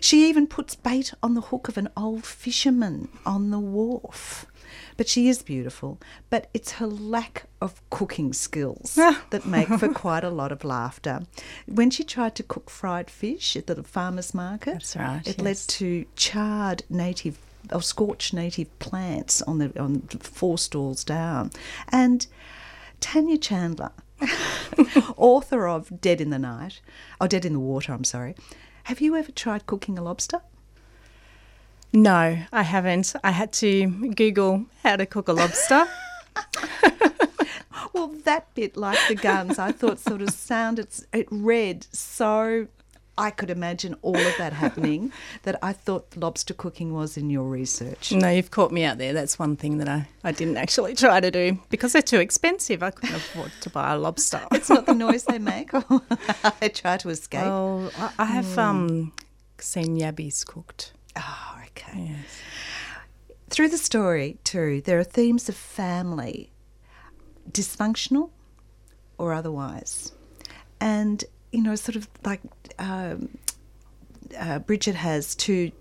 She 0.00 0.28
even 0.28 0.46
puts 0.46 0.74
bait 0.74 1.12
on 1.22 1.34
the 1.34 1.40
hook 1.42 1.68
of 1.68 1.76
an 1.76 1.88
old 1.96 2.24
fisherman 2.24 3.08
on 3.26 3.50
the 3.50 3.58
wharf. 3.58 4.46
But 4.98 5.08
she 5.08 5.28
is 5.28 5.42
beautiful, 5.42 6.00
but 6.28 6.50
it's 6.52 6.72
her 6.72 6.86
lack 6.86 7.44
of 7.62 7.80
cooking 7.88 8.32
skills 8.32 8.98
ah. 8.98 9.24
that 9.30 9.46
make 9.46 9.68
for 9.68 9.88
quite 9.94 10.24
a 10.24 10.28
lot 10.28 10.50
of 10.50 10.64
laughter. 10.64 11.22
When 11.66 11.88
she 11.88 12.02
tried 12.02 12.34
to 12.34 12.42
cook 12.42 12.68
fried 12.68 13.08
fish 13.08 13.56
at 13.56 13.68
the 13.68 13.80
farmer's 13.84 14.34
market, 14.34 14.72
That's 14.72 14.96
right, 14.96 15.26
it 15.26 15.40
led 15.40 15.56
to 15.56 16.04
charred 16.16 16.82
native 16.90 17.38
or 17.72 17.80
scorched 17.80 18.34
native 18.34 18.76
plants 18.80 19.40
on 19.42 19.58
the 19.58 19.80
on 19.80 20.00
four 20.18 20.58
stalls 20.58 21.04
down. 21.04 21.52
And 21.90 22.26
Tanya 22.98 23.38
Chandler, 23.38 23.92
author 25.16 25.68
of 25.68 26.00
Dead 26.00 26.20
in 26.20 26.30
the 26.30 26.40
Night, 26.40 26.80
or 27.20 27.28
Dead 27.28 27.44
in 27.44 27.52
the 27.52 27.60
Water, 27.60 27.92
I'm 27.92 28.02
sorry. 28.02 28.34
Have 28.84 29.00
you 29.00 29.14
ever 29.14 29.30
tried 29.30 29.66
cooking 29.66 29.96
a 29.96 30.02
lobster? 30.02 30.40
No, 31.92 32.38
I 32.52 32.62
haven't. 32.62 33.14
I 33.24 33.30
had 33.30 33.52
to 33.54 33.86
Google 34.14 34.66
how 34.82 34.96
to 34.96 35.06
cook 35.06 35.28
a 35.28 35.32
lobster. 35.32 35.86
Well, 37.92 38.08
that 38.24 38.54
bit, 38.54 38.76
like 38.76 38.98
the 39.08 39.14
guns, 39.14 39.58
I 39.58 39.72
thought 39.72 39.98
sort 39.98 40.22
of 40.22 40.30
sounded, 40.30 40.88
it 41.12 41.26
read 41.30 41.86
so 41.92 42.68
I 43.16 43.30
could 43.30 43.50
imagine 43.50 43.96
all 44.02 44.16
of 44.16 44.36
that 44.38 44.52
happening 44.52 45.12
that 45.42 45.58
I 45.62 45.72
thought 45.72 46.16
lobster 46.16 46.54
cooking 46.54 46.92
was 46.92 47.16
in 47.16 47.30
your 47.30 47.48
research. 47.48 48.12
No, 48.12 48.30
you've 48.30 48.52
caught 48.52 48.70
me 48.70 48.84
out 48.84 48.98
there. 48.98 49.12
That's 49.12 49.38
one 49.38 49.56
thing 49.56 49.78
that 49.78 49.88
I, 49.88 50.08
I 50.22 50.30
didn't 50.30 50.58
actually 50.58 50.94
try 50.94 51.18
to 51.18 51.30
do 51.30 51.58
because 51.70 51.92
they're 51.92 52.02
too 52.02 52.20
expensive. 52.20 52.82
I 52.82 52.92
couldn't 52.92 53.16
afford 53.16 53.50
to 53.62 53.70
buy 53.70 53.92
a 53.92 53.98
lobster. 53.98 54.40
It's 54.52 54.70
not 54.70 54.86
the 54.86 54.94
noise 54.94 55.24
they 55.24 55.38
make. 55.40 55.70
I 55.74 56.68
try 56.68 56.98
to 56.98 57.08
escape. 57.08 57.42
Oh, 57.42 57.90
I, 58.18 58.24
have 58.26 58.58
um, 58.58 59.12
seen 59.58 59.98
yabbies 59.98 60.46
cooked. 60.46 60.92
Oh, 61.16 61.57
Yes. 61.96 62.40
Through 63.50 63.68
the 63.68 63.78
story, 63.78 64.38
too, 64.44 64.82
there 64.82 64.98
are 64.98 65.04
themes 65.04 65.48
of 65.48 65.56
family, 65.56 66.50
dysfunctional 67.50 68.30
or 69.16 69.32
otherwise. 69.32 70.12
And, 70.80 71.24
you 71.50 71.62
know, 71.62 71.74
sort 71.74 71.96
of 71.96 72.08
like 72.24 72.40
um, 72.78 73.30
uh, 74.38 74.58
Bridget 74.60 74.94
has 74.94 75.34
two 75.34 75.72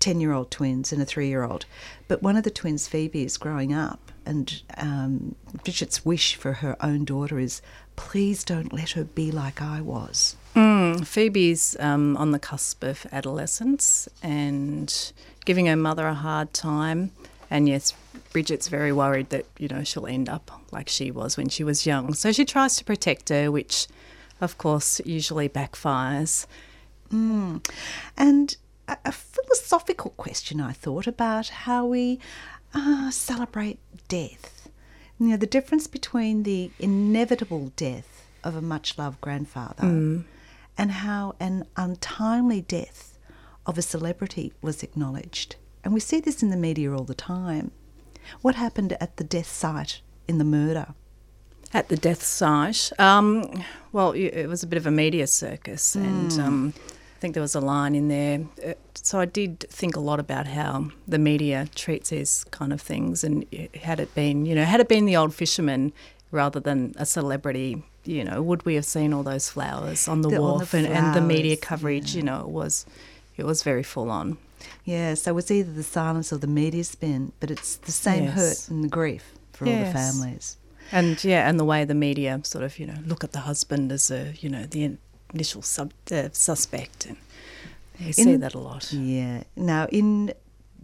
10 0.00 0.20
year 0.20 0.32
old 0.32 0.50
twins 0.50 0.92
and 0.92 1.02
a 1.02 1.04
three 1.04 1.28
year 1.28 1.42
old, 1.42 1.66
but 2.06 2.22
one 2.22 2.36
of 2.36 2.44
the 2.44 2.50
twins, 2.50 2.86
Phoebe, 2.86 3.24
is 3.24 3.36
growing 3.36 3.72
up. 3.72 4.12
And 4.24 4.62
um, 4.76 5.34
Bridget's 5.64 6.04
wish 6.04 6.36
for 6.36 6.54
her 6.54 6.76
own 6.80 7.04
daughter 7.04 7.38
is 7.38 7.62
please 7.96 8.44
don't 8.44 8.72
let 8.72 8.90
her 8.90 9.04
be 9.04 9.32
like 9.32 9.60
I 9.60 9.80
was. 9.80 10.36
Mm, 10.58 11.06
Phoebe's 11.06 11.76
um, 11.78 12.16
on 12.16 12.32
the 12.32 12.38
cusp 12.40 12.82
of 12.82 13.06
adolescence 13.12 14.08
and 14.24 15.12
giving 15.44 15.66
her 15.66 15.76
mother 15.76 16.08
a 16.08 16.14
hard 16.14 16.52
time. 16.52 17.12
And 17.48 17.68
yes, 17.68 17.94
Bridget's 18.32 18.66
very 18.66 18.92
worried 18.92 19.30
that, 19.30 19.46
you 19.58 19.68
know, 19.68 19.84
she'll 19.84 20.08
end 20.08 20.28
up 20.28 20.50
like 20.72 20.88
she 20.88 21.12
was 21.12 21.36
when 21.36 21.48
she 21.48 21.62
was 21.62 21.86
young. 21.86 22.12
So 22.12 22.32
she 22.32 22.44
tries 22.44 22.74
to 22.76 22.84
protect 22.84 23.28
her, 23.28 23.52
which, 23.52 23.86
of 24.40 24.58
course, 24.58 25.00
usually 25.04 25.48
backfires. 25.48 26.46
Mm. 27.12 27.64
And 28.16 28.56
a, 28.88 28.98
a, 29.04 29.12
philosophical 29.12 30.10
question, 30.16 30.60
I 30.60 30.72
thought, 30.72 31.06
about 31.06 31.48
how 31.48 31.86
we 31.86 32.18
uh, 32.74 33.12
celebrate 33.12 33.78
death. 34.08 34.68
You 35.20 35.28
know, 35.28 35.36
the 35.36 35.46
difference 35.46 35.86
between 35.86 36.42
the 36.42 36.72
inevitable 36.80 37.70
death 37.76 38.26
of 38.42 38.56
a 38.56 38.60
much 38.60 38.98
loved 38.98 39.20
grandfather 39.20 39.84
Mm. 39.84 40.24
And 40.78 40.90
how 40.92 41.34
an 41.40 41.66
untimely 41.76 42.62
death 42.62 43.18
of 43.66 43.76
a 43.76 43.82
celebrity 43.82 44.52
was 44.62 44.82
acknowledged. 44.82 45.56
And 45.84 45.92
we 45.92 46.00
see 46.00 46.20
this 46.20 46.42
in 46.42 46.50
the 46.50 46.56
media 46.56 46.92
all 46.92 47.04
the 47.04 47.14
time. 47.14 47.72
What 48.40 48.54
happened 48.54 48.96
at 49.00 49.16
the 49.16 49.24
death 49.24 49.50
site 49.50 50.00
in 50.26 50.38
the 50.38 50.44
murder? 50.44 50.94
At 51.74 51.88
the 51.88 51.96
death 51.96 52.22
site, 52.22 52.90
um, 52.98 53.64
well, 53.92 54.12
it 54.12 54.46
was 54.46 54.62
a 54.62 54.66
bit 54.66 54.78
of 54.78 54.86
a 54.86 54.90
media 54.90 55.26
circus, 55.26 55.94
and 55.94 56.32
um, 56.40 56.74
I 57.16 57.18
think 57.20 57.34
there 57.34 57.42
was 57.42 57.54
a 57.54 57.60
line 57.60 57.94
in 57.94 58.08
there. 58.08 58.46
Uh, 58.66 58.72
So 58.94 59.20
I 59.20 59.26
did 59.26 59.60
think 59.70 59.96
a 59.96 60.00
lot 60.00 60.20
about 60.20 60.46
how 60.46 60.90
the 61.06 61.18
media 61.18 61.68
treats 61.74 62.08
these 62.10 62.44
kind 62.50 62.72
of 62.72 62.80
things, 62.80 63.24
and 63.24 63.44
had 63.82 64.00
it 64.00 64.14
been, 64.14 64.46
you 64.46 64.54
know, 64.54 64.64
had 64.64 64.80
it 64.80 64.88
been 64.88 65.06
the 65.06 65.16
old 65.16 65.34
fisherman 65.34 65.92
rather 66.30 66.60
than 66.60 66.94
a 66.96 67.04
celebrity, 67.04 67.82
you 68.16 68.24
know, 68.24 68.38
would 68.48 68.62
we 68.68 68.74
have 68.74 68.84
seen 68.96 69.12
all 69.14 69.22
those 69.32 69.46
flowers 69.54 70.08
on 70.08 70.22
the 70.22 70.28
The- 70.30 70.36
on 70.36 70.42
the 70.42 70.52
wharf 70.58 70.74
and, 70.74 70.86
and 70.86 71.14
the 71.14 71.20
media 71.34 71.56
coverage? 71.70 72.14
You 72.18 72.22
know, 72.28 72.40
it 72.46 72.48
was, 72.60 72.86
it 73.36 73.44
was 73.44 73.62
very 73.62 73.82
full 73.82 74.10
on. 74.10 74.38
Yeah, 74.84 75.14
so 75.14 75.38
it's 75.38 75.50
either 75.50 75.72
the 75.72 75.82
silence 75.82 76.32
or 76.32 76.38
the 76.38 76.46
media 76.62 76.84
spin, 76.84 77.32
but 77.40 77.50
it's 77.50 77.76
the 77.76 77.92
same 77.92 78.24
Yes. 78.24 78.34
hurt 78.34 78.60
and 78.70 78.82
the 78.84 78.88
grief 78.88 79.24
for 79.52 79.66
all 79.68 79.78
the 79.84 79.92
families. 79.92 80.56
And 80.90 81.22
yeah, 81.22 81.48
and 81.48 81.60
the 81.60 81.64
way 81.72 81.84
the 81.84 81.94
media 82.08 82.40
sort 82.44 82.64
of, 82.64 82.78
you 82.80 82.86
know, 82.86 82.98
look 83.10 83.22
at 83.24 83.32
the 83.32 83.40
husband 83.40 83.92
as 83.92 84.10
a, 84.10 84.32
you 84.40 84.48
know, 84.48 84.64
the 84.64 84.96
initial 85.34 85.62
sub, 85.62 85.92
uh, 86.10 86.28
suspect, 86.32 87.06
and 87.06 87.16
you 88.00 88.12
see 88.12 88.36
that 88.36 88.54
a 88.54 88.58
lot. 88.58 88.90
Yeah. 88.92 89.42
Now, 89.54 89.86
in 89.92 90.32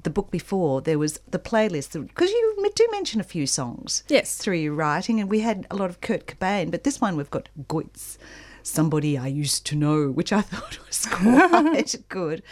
the 0.05 0.11
book 0.11 0.31
before, 0.31 0.81
there 0.81 0.99
was 0.99 1.19
the 1.29 1.39
playlist, 1.39 1.93
because 2.07 2.31
you 2.31 2.71
do 2.75 2.89
mention 2.91 3.21
a 3.21 3.25
few 3.25 3.47
songs 3.47 4.03
Yes. 4.09 4.37
through 4.37 4.57
your 4.57 4.73
writing, 4.75 5.21
and 5.21 5.29
we 5.31 5.41
had 5.41 5.67
a 5.71 5.77
lot 5.77 5.91
of 5.91 6.01
Kurt 6.01 6.27
Cobain, 6.27 6.71
but 6.71 6.85
this 6.85 7.01
one 7.01 7.17
we've 7.17 7.31
got 7.31 7.49
Gotye, 7.69 8.17
Somebody 8.63 9.19
I 9.19 9.27
Used 9.27 9.67
to 9.67 9.77
Know, 9.77 10.09
which 10.11 10.33
I 10.33 10.41
thought 10.51 10.79
was 10.87 11.07
quite 11.07 11.95
good. 12.09 12.43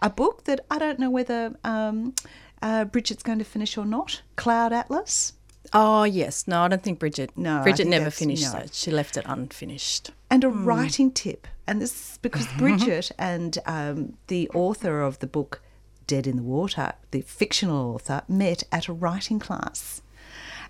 A 0.00 0.08
book 0.10 0.44
that 0.44 0.60
I 0.70 0.78
don't 0.78 0.98
know 0.98 1.10
whether 1.10 1.56
um, 1.64 2.14
uh, 2.62 2.84
Bridget's 2.86 3.22
going 3.22 3.38
to 3.38 3.44
finish 3.44 3.76
or 3.76 3.84
not 3.84 4.22
Cloud 4.36 4.72
Atlas. 4.72 5.34
Oh 5.72 6.04
yes, 6.04 6.46
no, 6.46 6.62
I 6.62 6.68
don't 6.68 6.82
think 6.82 6.98
Bridget. 7.00 7.30
No, 7.36 7.62
Bridget 7.62 7.86
never 7.88 8.10
finished 8.10 8.52
no. 8.52 8.60
it. 8.60 8.72
She 8.74 8.90
left 8.90 9.16
it 9.16 9.24
unfinished. 9.26 10.10
and 10.30 10.44
a 10.44 10.48
writing 10.48 11.10
tip. 11.10 11.46
And 11.66 11.82
this 11.82 11.92
is 12.12 12.18
because 12.22 12.46
Bridget 12.58 13.10
and 13.18 13.58
um, 13.66 14.16
the 14.28 14.48
author 14.54 15.02
of 15.02 15.18
the 15.18 15.26
book 15.26 15.60
Dead 16.06 16.26
in 16.26 16.36
the 16.36 16.42
Water, 16.42 16.92
the 17.10 17.22
fictional 17.22 17.94
author, 17.94 18.22
met 18.28 18.62
at 18.70 18.88
a 18.88 18.92
writing 18.92 19.38
class. 19.38 20.02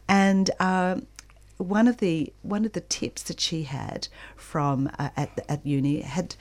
And 0.08 0.50
um, 0.60 1.06
one 1.58 1.88
of 1.88 1.98
the 1.98 2.32
one 2.42 2.64
of 2.64 2.72
the 2.72 2.80
tips 2.80 3.22
that 3.24 3.40
she 3.40 3.64
had 3.64 4.08
from 4.36 4.90
uh, 4.98 5.10
at 5.16 5.44
at 5.48 5.66
uni 5.66 6.02
had 6.02 6.36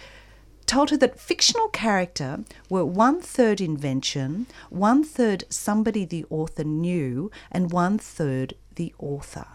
told 0.65 0.89
her 0.89 0.97
that 0.97 1.19
fictional 1.19 1.67
character 1.69 2.43
were 2.69 2.85
one 2.85 3.21
third 3.21 3.61
invention, 3.61 4.47
one 4.69 5.03
third 5.03 5.43
somebody 5.49 6.05
the 6.05 6.25
author 6.29 6.63
knew, 6.63 7.31
and 7.51 7.71
one 7.71 7.97
third 7.97 8.55
the 8.75 8.93
author. 8.97 9.45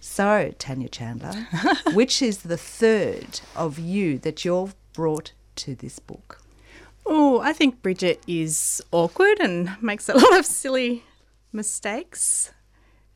So, 0.00 0.54
Tanya 0.58 0.88
Chandler, 0.88 1.46
which 1.92 2.22
is 2.22 2.38
the 2.38 2.56
third 2.56 3.40
of 3.54 3.78
you 3.78 4.18
that 4.20 4.44
you've 4.44 4.74
brought 4.92 5.32
to 5.56 5.74
this 5.74 5.98
book? 5.98 6.40
Oh, 7.10 7.40
I 7.42 7.52
think 7.54 7.80
Bridget 7.82 8.22
is 8.26 8.82
awkward 8.92 9.40
and 9.40 9.70
makes 9.82 10.08
a 10.08 10.14
lot 10.18 10.38
of 10.38 10.44
silly 10.46 11.02
mistakes, 11.52 12.52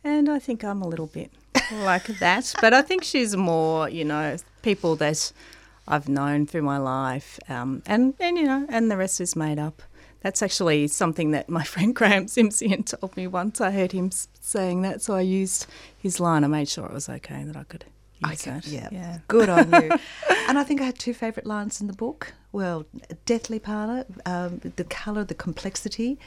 and 0.02 0.28
I 0.28 0.38
think 0.38 0.64
I'm 0.64 0.82
a 0.82 0.88
little 0.88 1.06
bit 1.08 1.30
like 1.72 2.06
that. 2.20 2.54
But 2.60 2.72
I 2.74 2.82
think 2.82 3.04
she's 3.04 3.36
more, 3.36 3.88
you 3.88 4.04
know, 4.04 4.36
people 4.62 4.96
that 4.96 5.32
I've 5.86 6.08
known 6.08 6.46
through 6.46 6.62
my 6.62 6.78
life, 6.78 7.38
um, 7.48 7.82
and 7.86 8.14
and 8.18 8.36
you 8.38 8.44
know, 8.44 8.66
and 8.68 8.90
the 8.90 8.96
rest 8.96 9.20
is 9.20 9.36
made 9.36 9.58
up. 9.58 9.82
That's 10.22 10.40
actually 10.42 10.88
something 10.88 11.32
that 11.32 11.48
my 11.48 11.64
friend 11.72 11.94
Graham 11.94 12.28
Simpson 12.28 12.82
told 12.84 13.16
me 13.16 13.26
once. 13.26 13.60
I 13.60 13.70
heard 13.72 13.92
him 13.92 14.10
saying 14.40 14.82
that, 14.82 15.02
so 15.02 15.14
I 15.14 15.20
used 15.20 15.66
his 15.98 16.18
line. 16.20 16.44
I 16.44 16.46
made 16.46 16.68
sure 16.68 16.86
it 16.86 16.92
was 16.92 17.08
okay 17.08 17.44
that 17.44 17.56
I 17.56 17.64
could 17.64 17.84
use 18.24 18.46
Okay, 18.46 18.50
that. 18.52 18.66
yeah. 18.66 18.88
yeah. 18.92 19.18
Good 19.28 19.48
on 19.48 19.70
you. 19.72 19.90
And 20.48 20.58
I 20.58 20.64
think 20.64 20.80
I 20.80 20.84
had 20.84 20.98
two 20.98 21.14
favourite 21.14 21.46
lines 21.46 21.80
in 21.80 21.86
the 21.86 21.92
book. 21.92 22.34
Well, 22.52 22.86
Deathly 23.24 23.58
Parlour, 23.58 24.04
um, 24.26 24.60
the 24.76 24.84
colour, 24.84 25.24
the 25.24 25.34
complexity. 25.34 26.18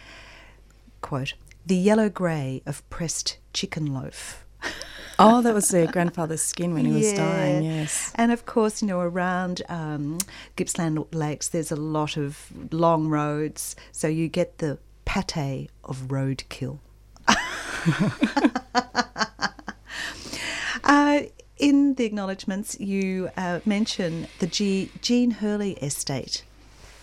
Quote, 1.01 1.34
the 1.65 1.75
yellow 1.75 2.10
grey 2.10 2.62
of 2.65 2.88
pressed 2.89 3.38
chicken 3.53 3.93
loaf. 3.93 4.45
Oh, 5.17 5.41
that 5.43 5.53
was 5.53 5.69
their 5.69 5.88
grandfather's 5.88 6.41
skin 6.41 6.74
when 6.74 6.84
he 6.86 6.91
was 6.91 7.13
dying. 7.13 7.63
Yes. 7.63 8.12
And 8.15 8.34
of 8.34 8.45
course, 8.45 8.81
you 8.81 8.88
know, 8.89 9.00
around 9.00 9.62
um, 9.69 10.17
Gippsland 10.57 11.05
Lakes, 11.13 11.48
there's 11.48 11.72
a 11.72 11.77
lot 11.77 12.17
of 12.17 12.51
long 12.72 13.07
roads, 13.07 13.77
so 13.93 14.10
you 14.10 14.27
get 14.27 14.57
the 14.57 14.77
pate 15.05 15.69
of 15.86 16.10
roadkill. 16.10 16.79
uh, 20.84 21.22
in 21.57 21.95
the 21.95 22.05
acknowledgements, 22.05 22.79
you 22.79 23.29
uh, 23.38 23.59
mention 23.65 24.27
the 24.39 24.47
G- 24.47 24.91
Jean 25.01 25.31
Hurley 25.31 25.74
estate. 25.74 26.43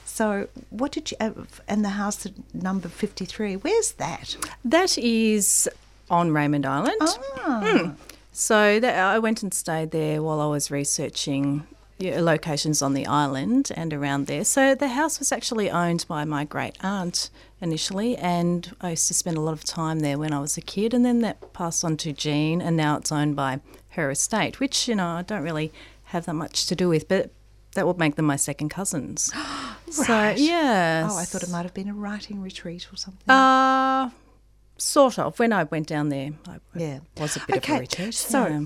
So, 0.05 0.49
what 0.71 0.93
did 0.93 1.11
you, 1.11 1.17
uh, 1.21 1.31
and 1.67 1.85
the 1.85 1.91
house 1.91 2.27
at 2.27 2.33
number 2.55 2.89
53, 2.89 3.57
where's 3.57 3.93
that? 3.93 4.37
That 4.65 4.99
is 4.99 5.69
on 6.11 6.33
Raymond 6.33 6.67
Island. 6.67 6.97
Ah, 7.01 7.95
So 8.33 8.79
that, 8.81 8.99
I 8.99 9.19
went 9.19 9.43
and 9.43 9.53
stayed 9.55 9.91
there 9.91 10.23
while 10.23 10.41
I 10.41 10.47
was 10.47 10.71
researching 10.71 11.67
yeah, 12.03 12.21
locations 12.21 12.83
on 12.83 12.95
the 12.95 13.07
island 13.07 13.71
and 13.77 13.93
around 13.95 14.27
there. 14.27 14.45
So 14.45 14.75
the 14.75 14.89
house 14.89 15.19
was 15.19 15.31
actually 15.33 15.71
owned 15.71 16.05
by 16.09 16.25
my 16.25 16.45
great 16.45 16.77
aunt 16.83 17.31
initially, 17.61 18.17
and 18.17 18.75
I 18.81 18.91
used 18.91 19.09
to 19.09 19.15
spend 19.15 19.37
a 19.37 19.41
lot 19.41 19.53
of 19.53 19.65
time 19.65 20.01
there 20.01 20.19
when 20.19 20.33
I 20.33 20.41
was 20.41 20.57
a 20.57 20.61
kid. 20.61 20.93
And 20.95 21.05
then 21.05 21.21
that 21.21 21.53
passed 21.53 21.85
on 21.85 21.97
to 21.99 22.13
Jean, 22.13 22.61
and 22.61 22.77
now 22.77 22.97
it's 22.97 23.13
owned 23.13 23.37
by 23.37 23.61
her 23.91 24.11
estate, 24.11 24.59
which 24.61 24.89
you 24.89 24.95
know 24.95 25.07
I 25.07 25.23
don't 25.23 25.43
really 25.43 25.73
have 26.05 26.27
that 26.27 26.35
much 26.35 26.67
to 26.67 26.75
do 26.75 26.89
with, 26.89 27.09
but 27.09 27.31
that 27.75 27.87
would 27.87 27.99
make 27.99 28.17
them 28.17 28.27
my 28.27 28.37
second 28.37 28.69
cousins. 28.71 29.33
So 29.91 30.05
Right. 30.11 30.39
yeah. 30.39 31.07
oh, 31.11 31.19
I 31.19 31.25
thought 31.27 31.43
it 31.43 31.51
might 31.51 31.65
have 31.65 31.75
been 31.75 31.89
a 31.91 31.93
writing 31.95 32.41
retreat 32.41 32.89
or 32.91 32.97
something. 32.97 33.29
Uh, 33.29 34.09
sort 34.79 35.19
of. 35.19 35.39
When 35.39 35.53
I 35.53 35.65
went 35.65 35.87
down 35.87 36.09
there, 36.09 36.31
I 36.49 36.57
Yeah. 36.75 37.01
was 37.19 37.37
a 37.37 37.41
bit 37.47 37.57
of 37.59 37.69
a 37.77 37.79
retreat. 37.81 38.15
So, 38.15 38.47
yeah. 38.47 38.61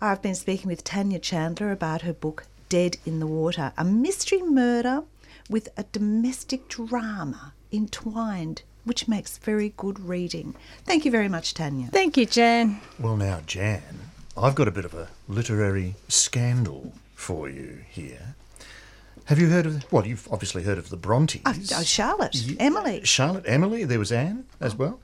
I've 0.00 0.20
been 0.20 0.34
speaking 0.34 0.66
with 0.68 0.82
Tanya 0.82 1.20
Chandler 1.20 1.70
about 1.70 2.02
her 2.02 2.12
book 2.12 2.46
Dead 2.74 2.96
in 3.06 3.20
the 3.20 3.26
Water, 3.28 3.72
a 3.78 3.84
mystery 3.84 4.42
murder 4.42 5.04
with 5.48 5.68
a 5.76 5.84
domestic 5.92 6.66
drama 6.66 7.52
entwined, 7.70 8.62
which 8.82 9.06
makes 9.06 9.38
very 9.38 9.72
good 9.76 10.00
reading. 10.00 10.56
Thank 10.84 11.04
you 11.04 11.12
very 11.12 11.28
much, 11.28 11.54
Tanya. 11.54 11.86
Thank 11.92 12.16
you, 12.16 12.26
Jan. 12.26 12.80
Well, 12.98 13.16
now, 13.16 13.42
Jan, 13.46 14.10
I've 14.36 14.56
got 14.56 14.66
a 14.66 14.72
bit 14.72 14.84
of 14.84 14.92
a 14.92 15.06
literary 15.28 15.94
scandal 16.08 16.94
for 17.14 17.48
you 17.48 17.84
here. 17.88 18.34
Have 19.26 19.38
you 19.38 19.50
heard 19.50 19.66
of? 19.66 19.92
Well, 19.92 20.04
you've 20.04 20.26
obviously 20.32 20.64
heard 20.64 20.76
of 20.76 20.90
the 20.90 20.96
Brontes. 20.96 21.42
Oh, 21.46 21.54
oh, 21.76 21.82
Charlotte, 21.84 22.36
Emily. 22.58 23.04
Charlotte, 23.04 23.44
Emily. 23.46 23.84
There 23.84 24.00
was 24.00 24.10
Anne 24.10 24.46
as 24.60 24.72
oh. 24.72 24.78
well. 24.78 25.00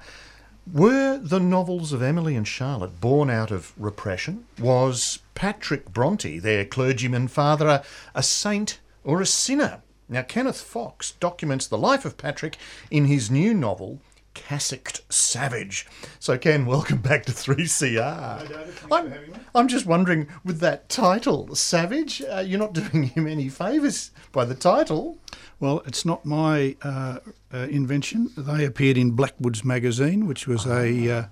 Were 0.73 1.19
the 1.19 1.41
novels 1.41 1.93
of 1.93 2.01
Emily 2.01 2.37
and 2.37 2.47
Charlotte 2.47 3.01
born 3.01 3.29
out 3.29 3.51
of 3.51 3.73
repression? 3.77 4.47
Was 4.57 5.19
Patrick 5.35 5.93
Bronte, 5.93 6.39
their 6.39 6.65
clergyman 6.65 7.27
father, 7.27 7.67
a, 7.67 7.85
a 8.15 8.23
saint 8.23 8.79
or 9.03 9.21
a 9.21 9.27
sinner? 9.27 9.83
Now, 10.09 10.23
Kenneth 10.23 10.61
Fox 10.61 11.13
documents 11.13 11.67
the 11.67 11.79
life 11.79 12.05
of 12.05 12.17
Patrick 12.17 12.57
in 12.89 13.07
his 13.07 13.33
new 13.33 13.53
novel, 13.53 14.01
Cassocked 14.49 15.03
Savage. 15.13 15.87
So, 16.19 16.39
Ken, 16.39 16.67
welcome 16.67 16.99
back 16.99 17.25
to 17.27 17.33
3CR. 17.33 18.91
I'm, 18.91 19.15
I'm 19.55 19.69
just 19.69 19.87
wondering, 19.87 20.29
with 20.45 20.61
that 20.61 20.89
title, 20.89 21.55
Savage, 21.55 22.23
uh, 22.23 22.41
you're 22.41 22.59
not 22.59 22.73
doing 22.73 23.05
him 23.05 23.27
any 23.27 23.49
favours 23.49 24.11
by 24.33 24.45
the 24.45 24.55
title. 24.55 25.19
Well, 25.61 25.83
it's 25.87 26.05
not 26.05 26.25
my 26.25 26.77
uh, 26.83 27.19
uh, 27.53 27.59
invention. 27.71 28.31
They 28.37 28.65
appeared 28.65 28.97
in 28.97 29.13
Blackwoods 29.13 29.65
magazine, 29.65 30.27
which 30.27 30.47
was 30.47 30.67
a 30.67 31.11
uh, 31.11 31.25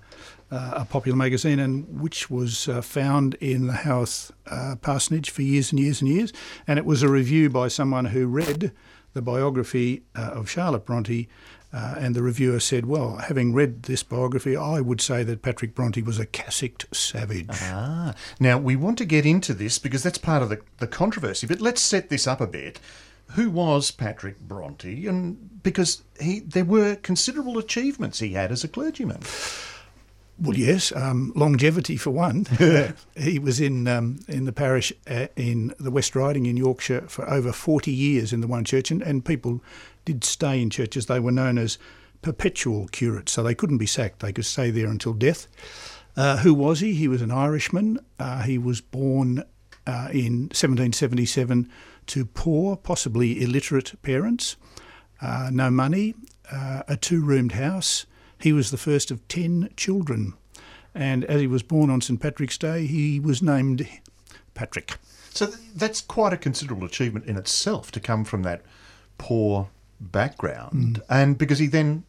uh, 0.51 0.73
a 0.77 0.85
popular 0.85 1.15
magazine, 1.15 1.59
and 1.59 2.01
which 2.01 2.29
was 2.29 2.67
uh, 2.67 2.81
found 2.81 3.35
in 3.35 3.67
the 3.67 3.73
Haworth 3.73 4.31
uh, 4.47 4.75
parsonage 4.81 5.29
for 5.29 5.41
years 5.41 5.71
and 5.71 5.79
years 5.79 6.01
and 6.01 6.09
years. 6.09 6.33
And 6.67 6.79
it 6.79 6.85
was 6.85 7.03
a 7.03 7.09
review 7.09 7.49
by 7.49 7.67
someone 7.67 8.05
who 8.05 8.25
read 8.27 8.71
the 9.13 9.21
biography 9.21 10.03
uh, 10.15 10.21
of 10.21 10.49
Charlotte 10.49 10.85
Bronte. 10.85 11.27
Uh, 11.71 11.95
and 11.99 12.15
the 12.15 12.23
reviewer 12.23 12.59
said, 12.59 12.87
Well, 12.87 13.17
having 13.17 13.53
read 13.53 13.83
this 13.83 14.01
biography, 14.01 14.55
I 14.57 14.81
would 14.81 15.01
say 15.01 15.23
that 15.23 15.43
Patrick 15.43 15.75
Bronte 15.75 16.01
was 16.01 16.17
a 16.17 16.25
cassocked 16.25 16.93
savage. 16.95 17.47
Ah, 17.51 18.15
now 18.39 18.57
we 18.57 18.75
want 18.75 18.97
to 18.97 19.05
get 19.05 19.25
into 19.25 19.53
this 19.53 19.77
because 19.77 20.01
that's 20.01 20.17
part 20.17 20.41
of 20.41 20.49
the, 20.49 20.61
the 20.79 20.87
controversy, 20.87 21.45
but 21.45 21.61
let's 21.61 21.81
set 21.81 22.09
this 22.09 22.25
up 22.25 22.41
a 22.41 22.47
bit. 22.47 22.79
Who 23.33 23.51
was 23.51 23.91
Patrick 23.91 24.39
Bronte? 24.39 25.05
And 25.05 25.61
because 25.61 26.03
he, 26.19 26.39
there 26.39 26.65
were 26.65 26.95
considerable 26.95 27.59
achievements 27.59 28.19
he 28.19 28.33
had 28.33 28.51
as 28.51 28.63
a 28.63 28.67
clergyman. 28.67 29.21
Well, 30.41 30.57
yes, 30.57 30.91
um, 30.95 31.33
longevity 31.35 31.97
for 31.97 32.11
one. 32.11 32.47
he 33.15 33.37
was 33.37 33.59
in 33.59 33.87
um, 33.87 34.21
in 34.27 34.45
the 34.45 34.53
parish 34.53 34.93
uh, 35.07 35.27
in 35.35 35.75
the 35.79 35.91
West 35.91 36.15
Riding 36.15 36.45
in 36.45 36.55
Yorkshire 36.55 37.01
for 37.07 37.29
over 37.29 37.51
forty 37.51 37.91
years 37.91 38.31
in 38.31 38.39
the 38.39 38.47
one 38.47 38.63
church, 38.63 38.89
and, 38.89 39.01
and 39.01 39.25
people 39.25 39.61
did 40.05 40.23
stay 40.23 40.61
in 40.61 40.69
churches. 40.69 41.05
They 41.05 41.19
were 41.19 41.31
known 41.31 41.57
as 41.57 41.77
perpetual 42.21 42.87
curates, 42.87 43.31
so 43.31 43.43
they 43.43 43.55
couldn't 43.55 43.77
be 43.77 43.85
sacked. 43.85 44.19
They 44.19 44.33
could 44.33 44.45
stay 44.45 44.71
there 44.71 44.87
until 44.87 45.13
death. 45.13 45.47
Uh, 46.17 46.37
who 46.37 46.53
was 46.53 46.79
he? 46.79 46.93
He 46.93 47.07
was 47.07 47.21
an 47.21 47.31
Irishman. 47.31 47.99
Uh, 48.19 48.41
he 48.41 48.57
was 48.57 48.81
born 48.81 49.43
uh, 49.87 50.09
in 50.11 50.49
1777 50.49 51.69
to 52.07 52.25
poor, 52.25 52.75
possibly 52.75 53.41
illiterate 53.41 53.93
parents, 54.01 54.57
uh, 55.21 55.49
no 55.51 55.69
money, 55.69 56.15
uh, 56.51 56.83
a 56.87 56.97
two-roomed 56.97 57.53
house 57.53 58.05
he 58.39 58.53
was 58.53 58.71
the 58.71 58.77
first 58.77 59.11
of 59.11 59.27
ten 59.27 59.69
children, 59.75 60.33
and 60.95 61.25
as 61.25 61.41
he 61.41 61.47
was 61.47 61.61
born 61.61 61.89
on 61.89 62.01
St 62.01 62.19
Patrick's 62.19 62.57
Day, 62.57 62.85
he 62.85 63.19
was 63.19 63.41
named 63.41 63.87
Patrick. 64.53 64.97
So 65.31 65.47
that's 65.75 66.01
quite 66.01 66.33
a 66.33 66.37
considerable 66.37 66.87
achievement 66.87 67.25
in 67.25 67.37
itself 67.37 67.91
to 67.91 67.99
come 67.99 68.23
from 68.23 68.43
that 68.43 68.61
poor 69.17 69.69
background, 69.99 71.01
and 71.09 71.37
because 71.37 71.59
he 71.59 71.67
then 71.67 72.03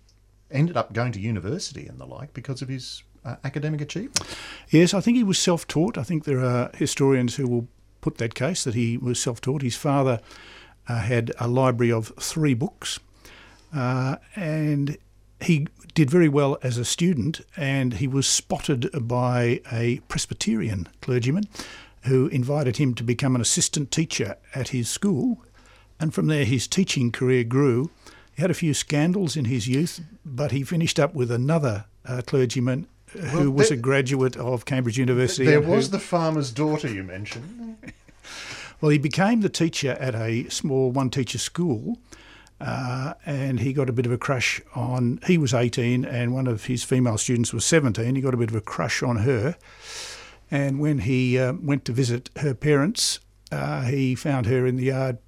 ended 0.50 0.76
up 0.76 0.92
going 0.92 1.12
to 1.12 1.20
university 1.20 1.86
and 1.86 1.98
the 1.98 2.06
like 2.06 2.34
because 2.34 2.62
of 2.62 2.68
his 2.68 3.02
uh, 3.24 3.36
academic 3.44 3.80
achievement. 3.80 4.36
Yes, 4.68 4.94
I 4.94 5.00
think 5.00 5.16
he 5.16 5.24
was 5.24 5.38
self 5.38 5.66
taught. 5.66 5.98
I 5.98 6.02
think 6.02 6.24
there 6.24 6.44
are 6.44 6.70
historians 6.74 7.36
who 7.36 7.46
will 7.46 7.68
put 8.00 8.18
that 8.18 8.34
case 8.34 8.64
that 8.64 8.74
he 8.74 8.96
was 8.96 9.20
self 9.20 9.40
taught. 9.40 9.62
His 9.62 9.76
father 9.76 10.20
uh, 10.88 11.00
had 11.00 11.32
a 11.38 11.48
library 11.48 11.92
of 11.92 12.12
three 12.18 12.54
books, 12.54 12.98
uh, 13.74 14.16
and 14.34 14.96
he 15.40 15.66
did 15.94 16.10
very 16.10 16.28
well 16.28 16.58
as 16.62 16.78
a 16.78 16.84
student, 16.84 17.40
and 17.56 17.94
he 17.94 18.06
was 18.06 18.26
spotted 18.26 18.88
by 19.06 19.60
a 19.72 20.00
Presbyterian 20.08 20.88
clergyman 21.00 21.44
who 22.04 22.28
invited 22.28 22.78
him 22.78 22.94
to 22.94 23.04
become 23.04 23.34
an 23.34 23.40
assistant 23.40 23.90
teacher 23.90 24.36
at 24.54 24.68
his 24.68 24.88
school. 24.88 25.44
And 26.00 26.12
from 26.14 26.26
there, 26.26 26.44
his 26.44 26.66
teaching 26.66 27.12
career 27.12 27.44
grew. 27.44 27.90
He 28.34 28.42
had 28.42 28.50
a 28.50 28.54
few 28.54 28.72
scandals 28.74 29.36
in 29.36 29.44
his 29.44 29.68
youth, 29.68 30.00
but 30.24 30.50
he 30.50 30.62
finished 30.64 30.98
up 30.98 31.14
with 31.14 31.30
another 31.30 31.84
uh, 32.06 32.22
clergyman 32.26 32.86
who 33.12 33.38
Well, 33.38 33.50
was 33.50 33.68
there- 33.68 33.78
a 33.78 33.80
graduate 33.80 34.36
of 34.36 34.64
Cambridge 34.64 34.96
University. 34.98 35.44
There 35.44 35.58
and 35.58 35.66
who- 35.66 35.72
was 35.72 35.90
the 35.90 35.98
farmer's 35.98 36.50
daughter 36.52 36.88
you 36.88 37.02
mentioned. 37.04 37.76
Well, 38.82 38.88
he 38.90 38.96
became 38.96 39.42
the 39.42 39.50
teacher 39.50 39.90
at 40.00 40.14
a 40.14 40.48
small 40.48 40.90
one 40.90 41.10
teacher 41.10 41.36
school. 41.36 41.98
Uh, 42.58 43.12
and 43.26 43.60
he 43.60 43.74
got 43.74 43.90
a 43.90 43.92
bit 43.92 44.06
of 44.06 44.12
a 44.12 44.16
crush 44.16 44.58
on. 44.74 45.20
He 45.26 45.36
was 45.36 45.52
18, 45.52 46.06
and 46.06 46.32
one 46.32 46.46
of 46.46 46.64
his 46.64 46.82
female 46.82 47.18
students 47.18 47.52
was 47.52 47.66
17. 47.66 48.14
He 48.14 48.22
got 48.22 48.32
a 48.32 48.38
bit 48.38 48.48
of 48.48 48.56
a 48.56 48.62
crush 48.62 49.02
on 49.02 49.16
her. 49.18 49.56
And 50.50 50.80
when 50.80 51.00
he 51.00 51.38
uh, 51.38 51.52
went 51.60 51.84
to 51.86 51.92
visit 51.92 52.30
her 52.38 52.54
parents, 52.54 53.20
uh, 53.52 53.82
he 53.82 54.14
found 54.14 54.46
her 54.46 54.66
in 54.66 54.76
the 54.76 54.84
yard 54.84 55.18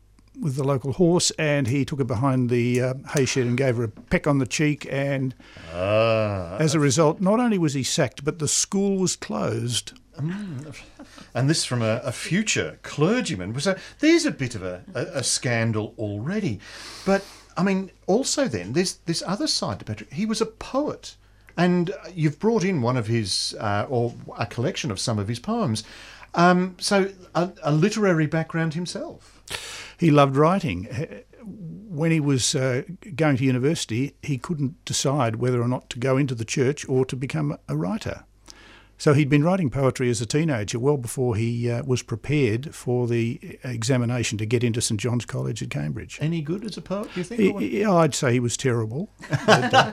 with 0.40 0.57
the 0.57 0.64
local 0.64 0.92
horse, 0.95 1.31
and 1.33 1.66
he 1.68 1.85
took 1.85 1.99
her 1.99 2.05
behind 2.05 2.51
the 2.51 2.81
uh, 2.81 2.95
hay 3.14 3.25
shed 3.25 3.47
and 3.47 3.57
gave 3.57 3.77
her 3.77 3.85
a 3.85 3.88
peck 3.88 4.27
on 4.27 4.38
the 4.38 4.47
cheek. 4.47 4.87
And 4.90 5.35
Ah, 5.73 6.57
as 6.59 6.75
a 6.75 6.81
result, 6.81 7.21
not 7.21 7.38
only 7.40 7.59
was 7.59 7.75
he 7.75 7.83
sacked, 7.83 8.25
but 8.25 8.38
the 8.38 8.49
school 8.49 8.97
was 8.99 9.14
closed. 9.16 9.92
and 11.35 11.49
this 11.49 11.64
from 11.64 11.83
a, 11.83 12.01
a 12.05 12.12
future 12.12 12.79
clergyman. 12.83 13.59
So 13.61 13.77
there's 14.01 14.25
a 14.27 14.31
bit 14.31 14.55
of 14.55 14.62
a, 14.62 14.83
a, 14.95 15.01
a 15.18 15.23
scandal 15.23 15.95
already. 15.99 16.61
But, 17.07 17.25
I 17.57 17.62
mean, 17.62 17.90
also 18.07 18.49
then, 18.49 18.73
there's 18.73 18.95
this 19.07 19.23
other 19.27 19.47
side 19.47 19.79
to 19.81 19.85
Patrick. 19.85 20.12
He 20.12 20.27
was 20.27 20.40
a 20.40 20.47
poet. 20.47 21.16
And 21.57 21.92
you've 22.14 22.38
brought 22.38 22.64
in 22.64 22.81
one 22.81 22.97
of 22.97 23.07
his, 23.07 23.55
uh, 23.61 23.87
or 23.88 24.14
a 24.38 24.47
collection 24.47 24.90
of 24.90 24.99
some 24.99 25.18
of 25.18 25.29
his 25.29 25.38
poems. 25.38 25.85
Um, 26.35 26.77
so, 26.79 27.11
a, 27.35 27.51
a 27.62 27.73
literary 27.73 28.27
background 28.27 28.73
himself. 28.75 29.38
He 30.03 30.11
loved 30.11 30.37
writing. 30.37 30.88
When 31.45 32.11
he 32.11 32.21
was 32.21 32.55
uh, 32.55 32.83
going 33.15 33.37
to 33.37 33.45
university, 33.45 34.17
he 34.23 34.37
couldn't 34.37 34.85
decide 34.85 35.37
whether 35.37 35.61
or 35.62 35.69
not 35.69 35.88
to 35.91 35.99
go 35.99 36.17
into 36.17 36.35
the 36.35 36.45
church 36.45 36.88
or 36.88 37.05
to 37.05 37.15
become 37.17 37.57
a 37.69 37.77
writer. 37.77 38.25
So 38.99 39.15
he'd 39.15 39.29
been 39.29 39.45
writing 39.45 39.69
poetry 39.71 40.09
as 40.11 40.21
a 40.21 40.27
teenager, 40.27 40.79
well 40.79 40.97
before 40.97 41.37
he 41.37 41.71
uh, 41.71 41.83
was 41.85 42.03
prepared 42.03 42.75
for 42.75 43.07
the 43.07 43.59
examination 43.65 44.38
to 44.38 44.47
get 44.47 44.65
into 44.65 44.81
St 44.81 44.99
John's 45.01 45.25
College 45.25 45.62
at 45.62 45.71
Cambridge. 45.71 46.19
Any 46.21 46.41
good 46.41 46.65
as 46.65 46.77
a 46.77 46.83
poet, 46.83 47.11
do 47.15 47.21
you 47.21 47.25
think? 47.25 47.61
He- 47.61 47.85
I'd 47.85 48.15
say 48.15 48.33
he 48.33 48.41
was 48.41 48.57
terrible. 48.57 49.09
But, 49.47 49.75
uh, 49.75 49.93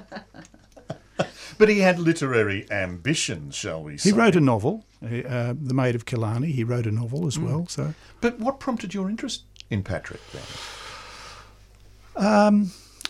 But 1.58 1.68
he 1.68 1.80
had 1.80 2.00
literary 2.00 2.66
ambitions, 2.72 3.54
shall 3.56 3.84
we 3.84 3.98
say. 3.98 4.12
he 4.12 4.16
wrote 4.16 4.38
a 4.38 4.40
novel, 4.40 4.86
uh, 5.04 5.54
The 5.60 5.74
Maid 5.74 5.94
of 5.96 6.06
Killarney. 6.06 6.52
He 6.54 6.64
wrote 6.64 6.86
a 6.88 6.92
novel 6.92 7.28
as 7.28 7.38
well. 7.38 7.68
So 7.68 7.94
But 8.22 8.40
what 8.40 8.62
prompted 8.62 8.94
your 8.94 9.10
interest 9.10 9.44
in 9.70 9.84
Patrick 9.84 10.22
then? 10.32 10.44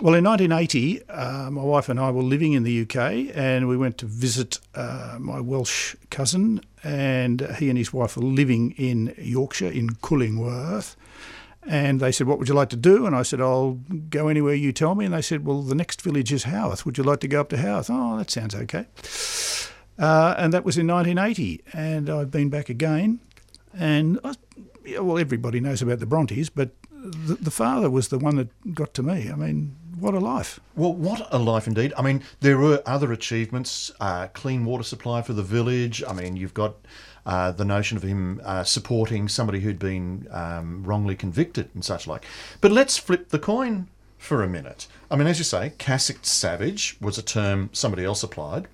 Well, 0.02 0.13
in 0.13 0.24
1980, 0.24 1.10
uh, 1.10 1.52
my 1.52 1.62
wife 1.62 1.89
and 1.89 2.00
I 2.00 2.10
were 2.10 2.24
living 2.24 2.54
in 2.54 2.63
the 2.63 2.84
UK, 2.84 3.36
and 3.36 3.67
we 3.67 3.76
went 3.76 3.98
to 3.98 4.06
visit 4.06 4.58
uh, 4.74 5.17
my 5.19 5.41
Welsh 5.41 5.93
cousin, 6.10 6.62
and 6.86 7.41
he 7.58 7.67
and 7.67 7.78
his 7.78 7.91
wife 7.91 8.15
were 8.15 8.24
living 8.24 8.72
in 8.78 9.13
Yorkshire, 9.17 9.67
in 9.67 9.89
Cullingworth. 9.95 10.95
And 11.67 12.00
they 12.00 12.13
said, 12.13 12.28
"What 12.28 12.39
would 12.39 12.48
you 12.48 12.54
like 12.54 12.69
to 12.69 12.78
do?" 12.78 13.06
And 13.06 13.13
I 13.13 13.24
said, 13.24 13.41
"I'll 13.41 13.74
go 14.10 14.30
anywhere 14.30 14.54
you 14.54 14.72
tell 14.72 14.95
me." 14.95 15.04
And 15.04 15.13
they 15.13 15.22
said, 15.22 15.43
"Well, 15.45 15.62
the 15.63 15.76
next 15.76 16.02
village 16.02 16.32
is 16.32 16.43
Haworth. 16.45 16.86
Would 16.86 16.98
you 16.98 17.04
like 17.04 17.19
to 17.19 17.28
go 17.28 17.41
up 17.41 17.50
to 17.50 17.58
Haworth?" 17.58 17.89
Oh, 17.89 18.17
that 18.19 18.32
sounds 18.32 18.56
okay. 18.56 18.86
Uh, 20.00 20.34
and 20.38 20.54
that 20.54 20.63
was 20.63 20.78
in 20.78 20.88
1980, 20.88 21.62
and 21.74 22.10
I've 22.10 22.32
been 22.32 22.48
back 22.48 22.69
again. 22.69 23.19
And 23.78 24.17
I, 24.24 24.36
yeah, 24.86 25.00
well, 25.00 25.18
everybody 25.18 25.60
knows 25.60 25.82
about 25.82 26.00
the 26.00 26.06
Brontes, 26.06 26.50
but 26.50 26.72
the, 26.92 27.36
the 27.36 27.52
father 27.52 27.89
was 27.89 28.10
the 28.10 28.20
one 28.20 28.36
that 28.36 28.74
got 28.74 28.94
to 28.96 29.04
me. 29.04 29.30
I 29.32 29.36
mean, 29.36 29.76
what 30.00 30.13
a 30.13 30.20
life! 30.20 30.60
Well, 30.76 30.94
what 30.94 31.28
a 31.32 31.38
life 31.38 31.68
indeed. 31.68 31.94
I 31.98 32.02
mean, 32.02 32.24
there 32.39 32.58
were 32.58 32.82
other 32.86 33.12
achievements, 33.12 33.92
uh, 34.00 34.28
clean 34.28 34.65
water 34.65 34.84
supply 34.84 35.22
for 35.22 35.34
the 35.34 35.44
village. 35.44 36.04
I 36.08 36.13
mean, 36.13 36.36
you've 36.36 36.54
got 36.54 36.76
uh, 37.26 37.52
the 37.52 37.65
notion 37.65 37.98
of 37.98 38.04
him 38.04 38.42
uh, 38.44 38.63
supporting 38.63 39.28
somebody 39.28 39.60
who'd 39.60 39.80
been 39.80 40.28
um, 40.32 40.84
wrongly 40.84 41.15
convicted 41.15 41.70
and 41.74 41.84
such 41.84 42.08
like. 42.08 42.26
But 42.62 42.72
let's 42.72 42.98
flip 42.98 43.30
the 43.30 43.39
coin 43.39 43.88
for 44.18 44.44
a 44.44 44.48
minute. 44.48 44.88
I 45.10 45.15
mean, 45.15 45.28
as 45.28 45.38
you 45.38 45.44
say, 45.44 45.74
cassocked 45.78 46.26
savage 46.26 46.98
was 47.00 47.18
a 47.18 47.24
term 47.24 47.70
somebody 47.74 48.04
else 48.04 48.24
applied. 48.24 48.68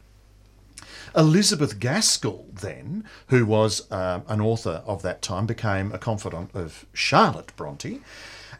Elizabeth 1.15 1.79
Gaskell, 1.79 2.45
then, 2.53 3.03
who 3.27 3.45
was 3.45 3.89
um, 3.91 4.23
an 4.27 4.41
author 4.41 4.83
of 4.85 5.01
that 5.03 5.21
time, 5.21 5.45
became 5.45 5.91
a 5.91 5.97
confidant 5.97 6.51
of 6.53 6.85
Charlotte 6.93 7.55
Bronte. 7.55 8.01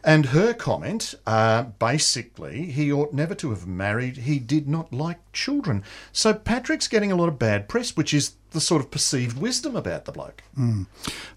And 0.04 0.26
her 0.26 0.54
comment, 0.54 1.14
uh, 1.26 1.64
basically, 1.64 2.66
he 2.66 2.92
ought 2.92 3.12
never 3.12 3.34
to 3.36 3.50
have 3.50 3.66
married. 3.66 4.18
He 4.18 4.38
did 4.38 4.68
not 4.68 4.92
like 4.92 5.18
children. 5.32 5.82
So 6.12 6.32
Patrick's 6.32 6.86
getting 6.86 7.10
a 7.10 7.16
lot 7.16 7.28
of 7.28 7.40
bad 7.40 7.68
press, 7.68 7.96
which 7.96 8.14
is 8.14 8.34
the 8.50 8.60
sort 8.60 8.82
of 8.82 8.92
perceived 8.92 9.36
wisdom 9.38 9.74
about 9.74 10.04
the 10.04 10.12
bloke. 10.12 10.44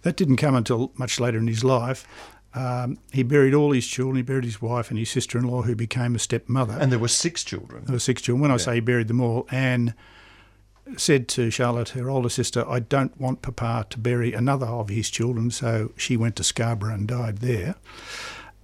That 0.03 0.15
didn't 0.15 0.37
come 0.37 0.53
until 0.53 0.91
much 0.95 1.19
later 1.19 1.39
in 1.39 1.47
his 1.47 1.63
life. 1.63 2.07
Um, 2.53 2.99
he 3.11 3.23
buried 3.23 3.55
all 3.55 3.71
his 3.71 3.87
children. 3.87 4.17
He 4.17 4.21
buried 4.21 4.45
his 4.45 4.61
wife 4.61 4.89
and 4.91 4.99
his 4.99 5.09
sister-in-law, 5.09 5.63
who 5.63 5.75
became 5.75 6.13
a 6.13 6.19
stepmother. 6.19 6.77
And 6.79 6.91
there 6.91 6.99
were 6.99 7.07
six 7.07 7.43
children. 7.43 7.85
There 7.85 7.93
were 7.93 7.99
six 7.99 8.21
children. 8.21 8.41
When 8.41 8.51
I 8.51 8.57
say 8.57 8.75
he 8.75 8.79
buried 8.81 9.07
them 9.07 9.21
all, 9.21 9.47
Anne 9.49 9.95
said 10.97 11.27
to 11.29 11.49
Charlotte, 11.49 11.89
her 11.89 12.09
older 12.09 12.29
sister, 12.29 12.67
I 12.67 12.79
don't 12.79 13.19
want 13.19 13.41
Papa 13.41 13.85
to 13.89 13.99
bury 13.99 14.33
another 14.33 14.67
of 14.67 14.89
his 14.89 15.09
children, 15.09 15.51
so 15.51 15.91
she 15.95 16.17
went 16.17 16.35
to 16.37 16.43
Scarborough 16.43 16.93
and 16.93 17.07
died 17.07 17.37
there. 17.37 17.75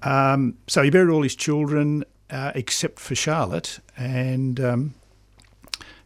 Um, 0.03 0.57
so 0.67 0.83
he 0.83 0.89
buried 0.89 1.11
all 1.11 1.23
his 1.23 1.35
children 1.35 2.03
uh, 2.29 2.51
except 2.55 2.99
for 2.99 3.15
Charlotte, 3.15 3.79
and 3.97 4.59
um, 4.59 4.93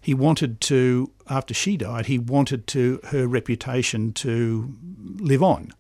he 0.01 0.13
wanted 0.13 0.61
to, 0.61 1.11
after 1.29 1.53
she 1.53 1.77
died, 1.77 2.05
he 2.05 2.19
wanted 2.19 2.67
to 2.67 2.99
her 3.05 3.27
reputation 3.27 4.13
to 4.13 4.75
live 5.17 5.43
on. 5.43 5.73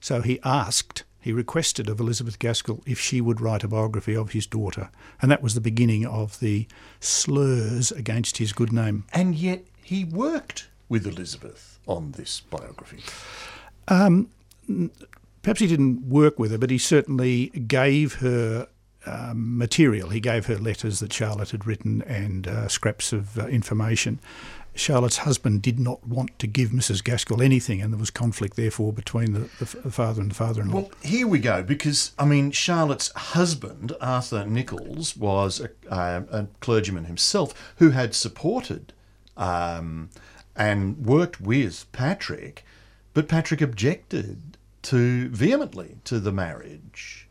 So 0.00 0.22
he 0.22 0.40
asked, 0.44 1.04
he 1.20 1.32
requested 1.32 1.88
of 1.88 2.00
Elizabeth 2.00 2.38
Gaskell 2.38 2.82
if 2.86 2.98
she 2.98 3.20
would 3.20 3.40
write 3.40 3.62
a 3.62 3.68
biography 3.68 4.16
of 4.16 4.32
his 4.32 4.46
daughter, 4.46 4.90
and 5.20 5.30
that 5.30 5.42
was 5.42 5.54
the 5.54 5.60
beginning 5.60 6.06
of 6.06 6.40
the 6.40 6.66
slurs 6.98 7.92
against 7.92 8.38
his 8.38 8.52
good 8.52 8.72
name. 8.72 9.04
And 9.12 9.34
yet 9.34 9.64
he 9.90 10.04
worked 10.04 10.68
with 10.88 11.04
Elizabeth 11.04 11.80
on 11.88 12.12
this 12.12 12.42
biography. 12.42 13.02
perhaps 13.88 15.58
he 15.58 15.66
didn't 15.66 16.08
work 16.08 16.38
with 16.38 16.52
her, 16.52 16.58
but 16.58 16.70
he 16.70 16.78
certainly 16.78 17.48
gave 17.48 18.14
her 18.20 18.68
um, 19.04 19.58
material. 19.58 20.10
He 20.10 20.20
gave 20.20 20.46
her 20.46 20.58
letters 20.58 21.00
that 21.00 21.12
Charlotte 21.12 21.50
had 21.50 21.66
written 21.66 22.02
and 22.02 22.46
uh, 22.46 22.68
scraps 22.68 23.12
of 23.12 23.36
uh, 23.36 23.48
information. 23.48 24.20
Charlotte's 24.76 25.16
husband 25.16 25.60
did 25.62 25.80
not 25.80 26.06
want 26.06 26.38
to 26.38 26.46
give 26.46 26.70
Mrs. 26.70 27.02
Gaskell 27.02 27.42
anything, 27.42 27.82
and 27.82 27.92
there 27.92 27.98
was 27.98 28.10
conflict, 28.10 28.54
therefore, 28.54 28.92
between 28.92 29.32
the, 29.32 29.50
the, 29.58 29.76
the 29.80 29.90
father 29.90 30.22
and 30.22 30.30
the 30.30 30.36
father-in-law. 30.36 30.82
Well, 30.82 30.92
here 31.02 31.26
we 31.26 31.40
go, 31.40 31.64
because, 31.64 32.12
I 32.16 32.26
mean, 32.26 32.52
Charlotte's 32.52 33.10
husband, 33.16 33.92
Arthur 34.00 34.46
Nicholls, 34.46 35.16
was 35.16 35.58
a, 35.60 35.70
uh, 35.92 36.22
a 36.30 36.46
clergyman 36.60 37.06
himself 37.06 37.74
who 37.78 37.90
had 37.90 38.14
supported 38.14 38.92
um, 39.40 40.10
and 40.54 41.04
worked 41.04 41.40
with 41.40 41.90
Patrick, 41.90 42.64
but 43.14 43.26
Patrick 43.26 43.60
objected 43.60 44.56
to 44.82 45.28
vehemently 45.30 45.96
to 46.04 46.20
the 46.20 46.30
marriage. 46.30 47.26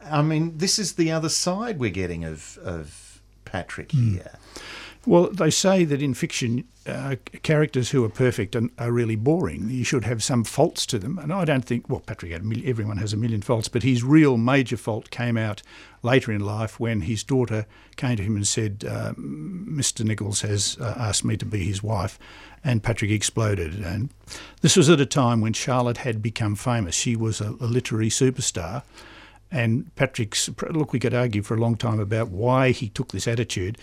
I 0.00 0.22
mean, 0.22 0.56
this 0.56 0.78
is 0.78 0.94
the 0.94 1.10
other 1.10 1.28
side 1.28 1.78
we're 1.78 1.90
getting 1.90 2.24
of, 2.24 2.56
of 2.62 3.20
Patrick 3.44 3.92
here. 3.92 4.38
Well, 5.08 5.30
they 5.30 5.48
say 5.48 5.84
that 5.84 6.02
in 6.02 6.12
fiction, 6.12 6.64
uh, 6.86 7.16
characters 7.42 7.92
who 7.92 8.04
are 8.04 8.10
perfect 8.10 8.54
and 8.54 8.70
are 8.78 8.92
really 8.92 9.16
boring. 9.16 9.70
You 9.70 9.82
should 9.82 10.04
have 10.04 10.22
some 10.22 10.44
faults 10.44 10.84
to 10.84 10.98
them, 10.98 11.18
and 11.18 11.32
I 11.32 11.46
don't 11.46 11.64
think. 11.64 11.88
Well, 11.88 12.00
Patrick 12.00 12.30
had 12.30 12.44
million, 12.44 12.68
everyone 12.68 12.98
has 12.98 13.14
a 13.14 13.16
million 13.16 13.40
faults, 13.40 13.68
but 13.68 13.82
his 13.82 14.04
real 14.04 14.36
major 14.36 14.76
fault 14.76 15.08
came 15.08 15.38
out 15.38 15.62
later 16.02 16.30
in 16.30 16.42
life 16.42 16.78
when 16.78 17.00
his 17.00 17.24
daughter 17.24 17.64
came 17.96 18.18
to 18.18 18.22
him 18.22 18.36
and 18.36 18.46
said, 18.46 18.84
uh, 18.86 19.14
"Mr. 19.14 20.04
Nicholls 20.04 20.42
has 20.42 20.76
uh, 20.78 20.92
asked 20.98 21.24
me 21.24 21.38
to 21.38 21.46
be 21.46 21.64
his 21.64 21.82
wife," 21.82 22.18
and 22.62 22.82
Patrick 22.82 23.10
exploded. 23.10 23.82
And 23.82 24.10
this 24.60 24.76
was 24.76 24.90
at 24.90 25.00
a 25.00 25.06
time 25.06 25.40
when 25.40 25.54
Charlotte 25.54 25.98
had 25.98 26.20
become 26.20 26.54
famous. 26.54 26.94
She 26.94 27.16
was 27.16 27.40
a, 27.40 27.56
a 27.60 27.66
literary 27.66 28.10
superstar. 28.10 28.82
And 29.50 29.94
Patrick's 29.96 30.50
look, 30.68 30.92
we 30.92 31.00
could 31.00 31.14
argue 31.14 31.42
for 31.42 31.54
a 31.54 31.58
long 31.58 31.76
time 31.76 31.98
about 31.98 32.28
why 32.28 32.72
he 32.72 32.90
took 32.90 33.12
this 33.12 33.26
attitude. 33.26 33.78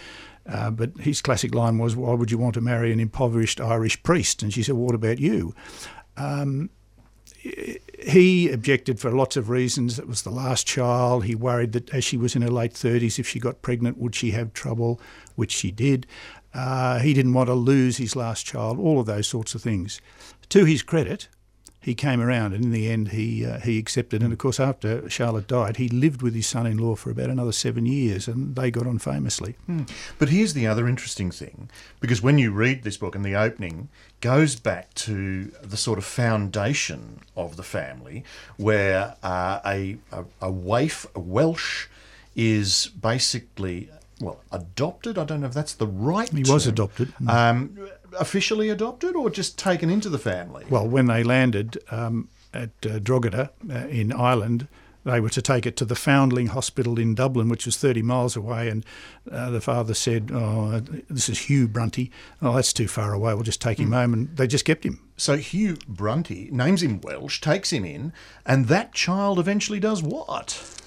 Uh, 0.48 0.70
but 0.70 0.96
his 1.00 1.22
classic 1.22 1.56
line 1.56 1.78
was, 1.78 1.96
"Why 1.96 2.14
would 2.14 2.32
you 2.32 2.38
want 2.38 2.54
to 2.54 2.62
marry 2.62 2.92
an 2.92 3.00
impoverished 3.00 3.60
Irish 3.60 4.02
priest?" 4.04 4.44
And 4.44 4.54
she 4.54 4.64
said, 4.64 4.76
"What 4.76 4.96
about 4.96 5.20
you?" 5.20 5.56
Um, 6.18 6.70
he 8.00 8.50
objected 8.50 9.00
for 9.00 9.12
lots 9.12 9.38
of 9.38 9.50
reasons. 9.50 10.00
It 10.00 10.08
was 10.08 10.24
the 10.24 10.32
last 10.32 10.66
child. 10.66 11.26
He 11.26 11.36
worried 11.36 11.74
that 11.74 11.94
as 11.94 12.04
she 12.04 12.18
was 12.18 12.36
in 12.36 12.42
her 12.42 12.50
late 12.50 12.74
30s, 12.74 13.20
if 13.20 13.28
she 13.28 13.40
got 13.40 13.62
pregnant, 13.62 13.98
would 13.98 14.16
she 14.16 14.32
have 14.32 14.54
trouble, 14.54 15.00
which 15.36 15.52
she 15.52 15.72
did. 15.72 16.08
Uh, 16.54 17.00
he 17.00 17.14
didn't 17.14 17.34
want 17.34 17.48
to 17.48 17.54
lose 17.54 17.98
his 17.98 18.16
last 18.16 18.46
child, 18.46 18.80
all 18.80 19.00
of 19.00 19.06
those 19.06 19.28
sorts 19.28 19.54
of 19.54 19.62
things. 19.62 20.02
To 20.50 20.66
his 20.66 20.82
credit, 20.82 21.28
he 21.86 21.94
came 21.94 22.20
around, 22.20 22.54
and 22.56 22.64
in 22.64 22.72
the 22.72 22.90
end, 22.90 23.10
he 23.10 23.46
uh, 23.46 23.60
he 23.60 23.78
accepted. 23.78 24.24
And 24.24 24.34
of 24.34 24.40
course, 24.40 24.60
after 24.60 25.08
Charlotte 25.08 25.48
died, 25.48 25.78
he 25.78 25.88
lived 25.88 26.24
with 26.24 26.34
his 26.34 26.48
son-in-law 26.48 26.96
for 26.96 27.12
about 27.12 27.30
another 27.30 27.52
seven 27.52 27.86
years, 27.86 28.28
and 28.28 28.56
they 28.56 28.72
got 28.72 28.88
on 28.88 28.98
famously. 28.98 29.56
But 30.18 30.30
here's 30.30 30.56
the 30.56 30.66
other 30.66 30.88
interesting 30.88 31.30
thing, 31.30 31.70
because 32.00 32.24
when 32.24 32.40
you 32.40 32.52
read 32.52 32.82
this 32.82 32.98
book 32.98 33.14
and 33.16 33.24
the 33.24 33.36
opening 33.36 33.90
goes 34.20 34.56
back 34.56 34.96
to 34.96 35.52
the 35.62 35.78
sort 35.78 36.00
of 36.00 36.06
foundation 36.06 37.20
of 37.36 37.56
the 37.56 37.64
family, 37.64 38.24
where 38.58 39.16
uh, 39.22 39.60
a, 39.64 39.98
a 40.12 40.26
a 40.42 40.52
waif, 40.52 41.06
a 41.14 41.20
Welsh, 41.20 41.86
is 42.36 42.88
basically 43.00 43.92
well 44.20 44.42
adopted. 44.52 45.18
I 45.20 45.26
don't 45.26 45.42
know 45.42 45.48
if 45.48 45.54
that's 45.54 45.76
the 45.76 45.86
right. 45.86 46.30
He 46.30 46.52
was 46.52 46.64
term. 46.64 46.74
adopted. 46.74 47.14
Um, 47.28 47.78
officially 48.20 48.70
adopted 48.70 49.16
or 49.16 49.30
just 49.30 49.58
taken 49.58 49.90
into 49.90 50.10
the 50.10 50.20
family? 50.20 50.66
Well, 50.70 50.88
when 50.88 51.08
they 51.08 51.24
landed 51.24 51.78
um, 51.92 52.30
at 52.54 52.72
uh, 52.86 53.00
Drogheda 53.00 53.52
uh, 53.70 53.74
in 53.88 54.12
Ireland, 54.12 54.68
they 55.06 55.20
were 55.20 55.30
to 55.30 55.42
take 55.42 55.68
it 55.68 55.78
to 55.78 55.86
the 55.86 55.96
Foundling 55.96 56.48
Hospital 56.48 56.98
in 56.98 57.14
Dublin, 57.14 57.48
which 57.48 57.68
was 57.68 57.78
30 57.78 58.02
miles 58.02 58.36
away. 58.36 58.70
And 58.70 58.84
uh, 59.32 59.52
the 59.52 59.62
father 59.62 59.94
said, 59.94 60.32
Oh, 60.34 60.82
this 61.10 61.30
is 61.30 61.40
Hugh 61.42 61.68
Brunty. 61.68 62.12
Oh, 62.42 62.56
that's 62.56 62.74
too 62.74 62.88
far 62.88 63.14
away. 63.14 63.34
We'll 63.36 63.44
just 63.44 63.62
take 63.62 63.80
him 63.80 63.92
home. 63.92 64.14
And 64.14 64.36
they 64.36 64.48
just 64.48 64.66
kept 64.66 64.84
him. 64.84 65.00
So 65.16 65.38
Hugh 65.38 65.78
Brunty 65.88 66.50
names 66.52 66.82
him 66.82 67.02
Welsh, 67.02 67.40
takes 67.40 67.72
him 67.72 67.86
in, 67.86 68.14
and 68.46 68.68
that 68.68 68.94
child 68.94 69.38
eventually 69.38 69.80
does 69.80 70.02
what? 70.02 70.82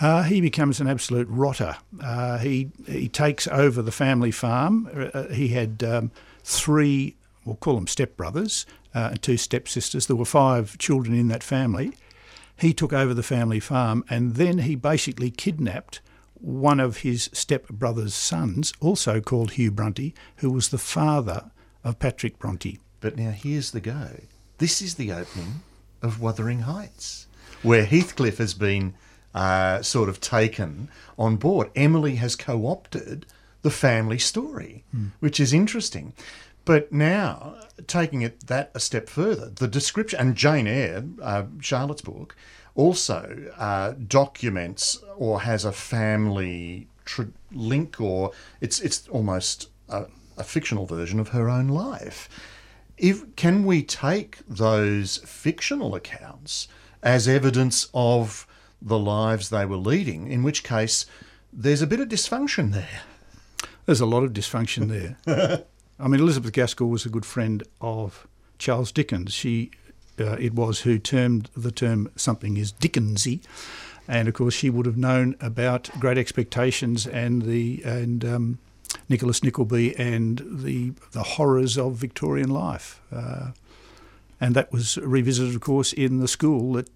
Uh, 0.00 0.22
he 0.24 0.40
becomes 0.40 0.78
an 0.78 0.86
absolute 0.86 1.26
rotter. 1.28 1.76
Uh, 2.00 2.38
he 2.38 2.70
he 2.86 3.08
takes 3.08 3.48
over 3.48 3.82
the 3.82 3.90
family 3.90 4.30
farm. 4.30 4.88
Uh, 5.12 5.24
he 5.28 5.48
had 5.48 5.82
um, 5.82 6.12
three, 6.48 7.16
we'll 7.44 7.56
call 7.56 7.74
them 7.74 7.86
stepbrothers, 7.86 8.64
uh, 8.94 9.10
and 9.10 9.22
two 9.22 9.36
stepsisters. 9.36 10.06
There 10.06 10.16
were 10.16 10.24
five 10.24 10.78
children 10.78 11.16
in 11.16 11.28
that 11.28 11.42
family. 11.42 11.92
He 12.56 12.72
took 12.72 12.92
over 12.92 13.14
the 13.14 13.22
family 13.22 13.60
farm, 13.60 14.04
and 14.08 14.34
then 14.34 14.58
he 14.58 14.74
basically 14.74 15.30
kidnapped 15.30 16.00
one 16.34 16.80
of 16.80 16.98
his 16.98 17.30
stepbrother's 17.32 18.14
sons, 18.14 18.72
also 18.80 19.20
called 19.20 19.52
Hugh 19.52 19.70
Brunty, 19.70 20.14
who 20.36 20.50
was 20.50 20.68
the 20.68 20.78
father 20.78 21.50
of 21.84 21.98
Patrick 21.98 22.38
Bronte. 22.38 22.80
But 23.00 23.16
now 23.16 23.30
here's 23.30 23.72
the 23.72 23.80
go. 23.80 24.22
This 24.58 24.80
is 24.82 24.94
the 24.94 25.12
opening 25.12 25.62
of 26.02 26.20
Wuthering 26.20 26.60
Heights, 26.60 27.26
where 27.62 27.84
Heathcliff 27.84 28.38
has 28.38 28.54
been 28.54 28.94
uh, 29.34 29.82
sort 29.82 30.08
of 30.08 30.20
taken 30.20 30.88
on 31.18 31.36
board. 31.36 31.70
Emily 31.76 32.16
has 32.16 32.34
co 32.34 32.66
opted 32.66 33.26
the 33.62 33.70
family 33.70 34.18
story, 34.18 34.84
which 35.20 35.40
is 35.40 35.52
interesting. 35.52 36.12
But 36.64 36.92
now, 36.92 37.56
taking 37.86 38.22
it 38.22 38.46
that 38.46 38.70
a 38.74 38.80
step 38.80 39.08
further, 39.08 39.48
the 39.48 39.68
description, 39.68 40.20
and 40.20 40.36
Jane 40.36 40.66
Eyre, 40.66 41.04
uh, 41.22 41.44
Charlotte's 41.60 42.02
book, 42.02 42.36
also 42.74 43.50
uh, 43.56 43.94
documents 44.06 44.98
or 45.16 45.40
has 45.40 45.64
a 45.64 45.72
family 45.72 46.86
tr- 47.04 47.32
link, 47.52 48.00
or 48.00 48.32
it's 48.60 48.80
it's 48.80 49.08
almost 49.08 49.70
a, 49.88 50.06
a 50.36 50.44
fictional 50.44 50.86
version 50.86 51.18
of 51.18 51.28
her 51.28 51.48
own 51.48 51.68
life. 51.68 52.28
If 52.96 53.34
can 53.34 53.64
we 53.64 53.82
take 53.82 54.38
those 54.46 55.18
fictional 55.24 55.94
accounts 55.94 56.68
as 57.02 57.26
evidence 57.26 57.88
of 57.94 58.46
the 58.82 58.98
lives 58.98 59.48
they 59.48 59.64
were 59.64 59.76
leading? 59.76 60.30
In 60.30 60.42
which 60.42 60.62
case, 60.64 61.06
there's 61.52 61.82
a 61.82 61.86
bit 61.86 62.00
of 62.00 62.08
dysfunction 62.08 62.72
there. 62.72 63.02
There's 63.88 64.02
a 64.02 64.06
lot 64.06 64.22
of 64.22 64.34
dysfunction 64.34 64.88
there. 65.26 65.64
I 65.98 66.08
mean, 66.08 66.20
Elizabeth 66.20 66.52
Gaskell 66.52 66.90
was 66.90 67.06
a 67.06 67.08
good 67.08 67.24
friend 67.24 67.62
of 67.80 68.28
Charles 68.58 68.92
Dickens. 68.92 69.32
She, 69.32 69.70
uh, 70.20 70.32
it 70.38 70.52
was 70.52 70.80
who 70.80 70.98
termed 70.98 71.48
the 71.56 71.72
term 71.72 72.10
something 72.14 72.58
is 72.58 72.70
Dickensy, 72.70 73.40
and 74.06 74.28
of 74.28 74.34
course 74.34 74.52
she 74.52 74.68
would 74.68 74.84
have 74.84 74.98
known 74.98 75.36
about 75.40 75.88
Great 75.98 76.18
Expectations 76.18 77.06
and 77.06 77.40
the 77.42 77.80
and 77.82 78.26
um, 78.26 78.58
Nicholas 79.08 79.42
Nickleby 79.42 79.96
and 79.96 80.42
the 80.46 80.92
the 81.12 81.22
horrors 81.22 81.78
of 81.78 81.94
Victorian 81.94 82.50
life, 82.50 83.00
uh, 83.10 83.52
and 84.38 84.54
that 84.54 84.70
was 84.70 84.98
revisited, 84.98 85.54
of 85.54 85.62
course, 85.62 85.94
in 85.94 86.18
the 86.18 86.28
school 86.28 86.74
that 86.74 86.90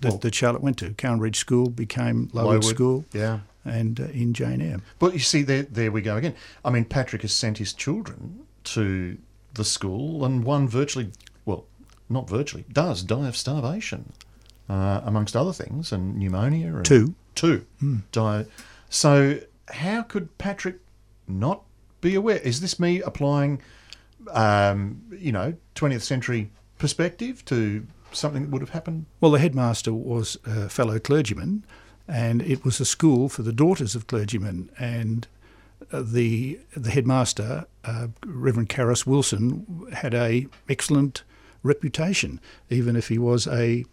that, 0.00 0.08
Well- 0.08 0.18
that 0.20 0.34
Charlotte 0.34 0.62
went 0.62 0.78
to. 0.78 0.94
Cowan 0.94 1.18
Bridge 1.18 1.36
School 1.36 1.68
became 1.68 2.30
Lowood, 2.32 2.64
School, 2.64 3.04
yeah. 3.12 3.40
And 3.64 4.00
uh, 4.00 4.04
in 4.04 4.34
Jane 4.34 4.60
Eyre. 4.60 4.80
But 4.98 5.12
you 5.14 5.20
see, 5.20 5.42
there, 5.42 5.62
there 5.62 5.90
we 5.90 6.02
go 6.02 6.16
again. 6.16 6.34
I 6.64 6.70
mean, 6.70 6.84
Patrick 6.84 7.22
has 7.22 7.32
sent 7.32 7.58
his 7.58 7.72
children 7.72 8.46
to 8.64 9.18
the 9.54 9.64
school, 9.64 10.24
and 10.24 10.44
one 10.44 10.68
virtually, 10.68 11.10
well, 11.44 11.66
not 12.08 12.28
virtually, 12.28 12.64
does 12.72 13.02
die 13.02 13.28
of 13.28 13.36
starvation, 13.36 14.12
uh, 14.68 15.00
amongst 15.04 15.36
other 15.36 15.52
things, 15.52 15.92
and 15.92 16.16
pneumonia. 16.16 16.74
And 16.74 16.84
Two. 16.84 17.14
Two. 17.34 17.66
Die. 18.12 18.46
So, 18.88 19.40
how 19.68 20.02
could 20.02 20.36
Patrick 20.38 20.78
not 21.26 21.62
be 22.00 22.14
aware? 22.14 22.38
Is 22.38 22.60
this 22.60 22.78
me 22.78 23.00
applying, 23.00 23.60
um, 24.30 25.02
you 25.10 25.32
know, 25.32 25.54
20th 25.74 26.02
century 26.02 26.50
perspective 26.78 27.44
to 27.46 27.86
something 28.12 28.42
that 28.42 28.50
would 28.50 28.60
have 28.60 28.70
happened? 28.70 29.06
Well, 29.20 29.30
the 29.32 29.38
headmaster 29.38 29.92
was 29.92 30.36
a 30.44 30.68
fellow 30.68 30.98
clergyman, 30.98 31.64
and 32.06 32.42
it 32.42 32.64
was 32.64 32.80
a 32.80 32.84
school 32.84 33.28
for 33.28 33.42
the 33.42 33.52
daughters 33.52 33.94
of 33.94 34.06
clergymen. 34.06 34.70
And 34.78 35.26
uh, 35.92 36.02
the 36.02 36.60
the 36.76 36.90
headmaster, 36.90 37.66
uh, 37.84 38.08
Reverend 38.24 38.68
Carus 38.68 39.06
Wilson, 39.06 39.86
had 39.92 40.14
a 40.14 40.46
excellent 40.68 41.22
reputation, 41.62 42.40
even 42.70 42.96
if 42.96 43.08
he 43.08 43.18
was 43.18 43.46
a 43.46 43.84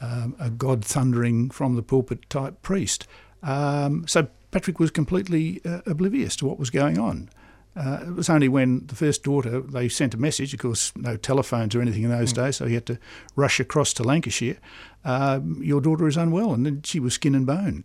um, 0.00 0.36
a 0.38 0.50
God 0.50 0.84
thundering 0.84 1.50
from 1.50 1.76
the 1.76 1.82
pulpit 1.82 2.28
type 2.28 2.60
priest. 2.62 3.06
Um, 3.42 4.06
so 4.06 4.28
Patrick 4.50 4.78
was 4.78 4.90
completely 4.90 5.60
uh, 5.64 5.80
oblivious 5.86 6.36
to 6.36 6.46
what 6.46 6.58
was 6.58 6.70
going 6.70 6.98
on. 6.98 7.28
Uh, 7.76 8.00
it 8.06 8.14
was 8.14 8.30
only 8.30 8.48
when 8.48 8.86
the 8.86 8.94
first 8.94 9.24
daughter, 9.24 9.60
they 9.60 9.88
sent 9.88 10.14
a 10.14 10.16
message, 10.16 10.54
of 10.54 10.60
course, 10.60 10.92
no 10.96 11.16
telephones 11.16 11.74
or 11.74 11.80
anything 11.80 12.04
in 12.04 12.10
those 12.10 12.32
mm. 12.32 12.36
days, 12.36 12.56
so 12.56 12.66
he 12.66 12.74
had 12.74 12.86
to 12.86 12.98
rush 13.34 13.58
across 13.58 13.92
to 13.92 14.04
Lancashire. 14.04 14.58
Um, 15.04 15.60
your 15.62 15.80
daughter 15.80 16.06
is 16.06 16.16
unwell, 16.16 16.52
and 16.52 16.64
then 16.64 16.82
she 16.82 17.00
was 17.00 17.14
skin 17.14 17.34
and 17.34 17.46
bone. 17.46 17.84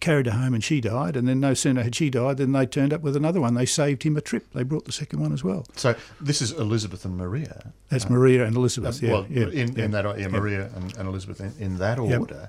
Carried 0.00 0.26
her 0.26 0.32
home 0.32 0.54
and 0.54 0.64
she 0.64 0.80
died, 0.80 1.14
and 1.14 1.28
then 1.28 1.40
no 1.40 1.52
sooner 1.52 1.82
had 1.82 1.94
she 1.94 2.08
died 2.08 2.38
than 2.38 2.52
they 2.52 2.64
turned 2.64 2.92
up 2.94 3.02
with 3.02 3.14
another 3.14 3.38
one. 3.38 3.52
They 3.52 3.66
saved 3.66 4.02
him 4.02 4.16
a 4.16 4.22
trip. 4.22 4.50
They 4.54 4.62
brought 4.62 4.86
the 4.86 4.92
second 4.92 5.20
one 5.20 5.30
as 5.30 5.44
well. 5.44 5.66
So 5.76 5.94
this 6.18 6.40
is 6.40 6.52
Elizabeth 6.52 7.04
and 7.04 7.18
Maria. 7.18 7.72
That's 7.90 8.06
uh, 8.06 8.08
Maria 8.08 8.46
and 8.46 8.56
Elizabeth. 8.56 9.02
Uh, 9.02 9.06
yeah, 9.06 9.12
well, 9.12 9.26
yeah, 9.28 9.46
in, 9.48 9.76
yeah, 9.76 9.84
in 9.84 9.90
that, 9.90 10.18
yeah, 10.18 10.28
Maria 10.28 10.70
and, 10.74 10.96
and, 10.96 11.06
Elizabeth 11.06 11.40
in, 11.40 11.52
in 11.58 11.78
that 11.78 11.98
order. 11.98 12.48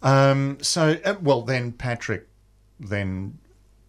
Um, 0.00 0.58
so, 0.62 0.96
uh, 1.04 1.16
well, 1.20 1.42
then 1.42 1.72
Patrick 1.72 2.28
then 2.78 3.38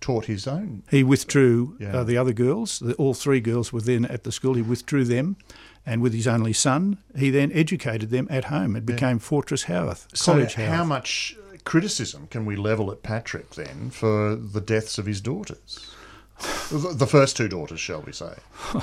taught 0.03 0.25
his 0.25 0.45
own. 0.45 0.83
He 0.91 1.01
withdrew 1.01 1.77
yeah. 1.79 1.99
uh, 1.99 2.03
the 2.03 2.17
other 2.17 2.33
girls. 2.33 2.79
The, 2.79 2.93
all 2.95 3.13
three 3.13 3.39
girls 3.39 3.71
were 3.71 3.79
then 3.79 4.03
at 4.05 4.25
the 4.25 4.33
school. 4.33 4.55
He 4.55 4.61
withdrew 4.61 5.05
them, 5.05 5.37
and 5.85 6.01
with 6.01 6.13
his 6.13 6.27
only 6.27 6.51
son, 6.51 6.97
he 7.17 7.29
then 7.29 7.53
educated 7.53 8.09
them 8.09 8.27
at 8.29 8.45
home. 8.45 8.75
It 8.75 8.85
became 8.85 9.15
yeah. 9.15 9.23
Fortress 9.23 9.63
Haworth 9.63 10.07
College. 10.21 10.55
So, 10.55 10.65
how 10.65 10.83
much 10.83 11.37
criticism 11.63 12.27
can 12.27 12.45
we 12.45 12.57
level 12.57 12.91
at 12.91 13.01
Patrick 13.01 13.51
then 13.51 13.91
for 13.91 14.35
the 14.35 14.59
deaths 14.59 14.97
of 14.97 15.05
his 15.05 15.21
daughters? 15.21 15.89
the 16.71 17.07
first 17.07 17.37
two 17.37 17.47
daughters, 17.47 17.79
shall 17.79 18.01
we 18.01 18.11
say? 18.11 18.35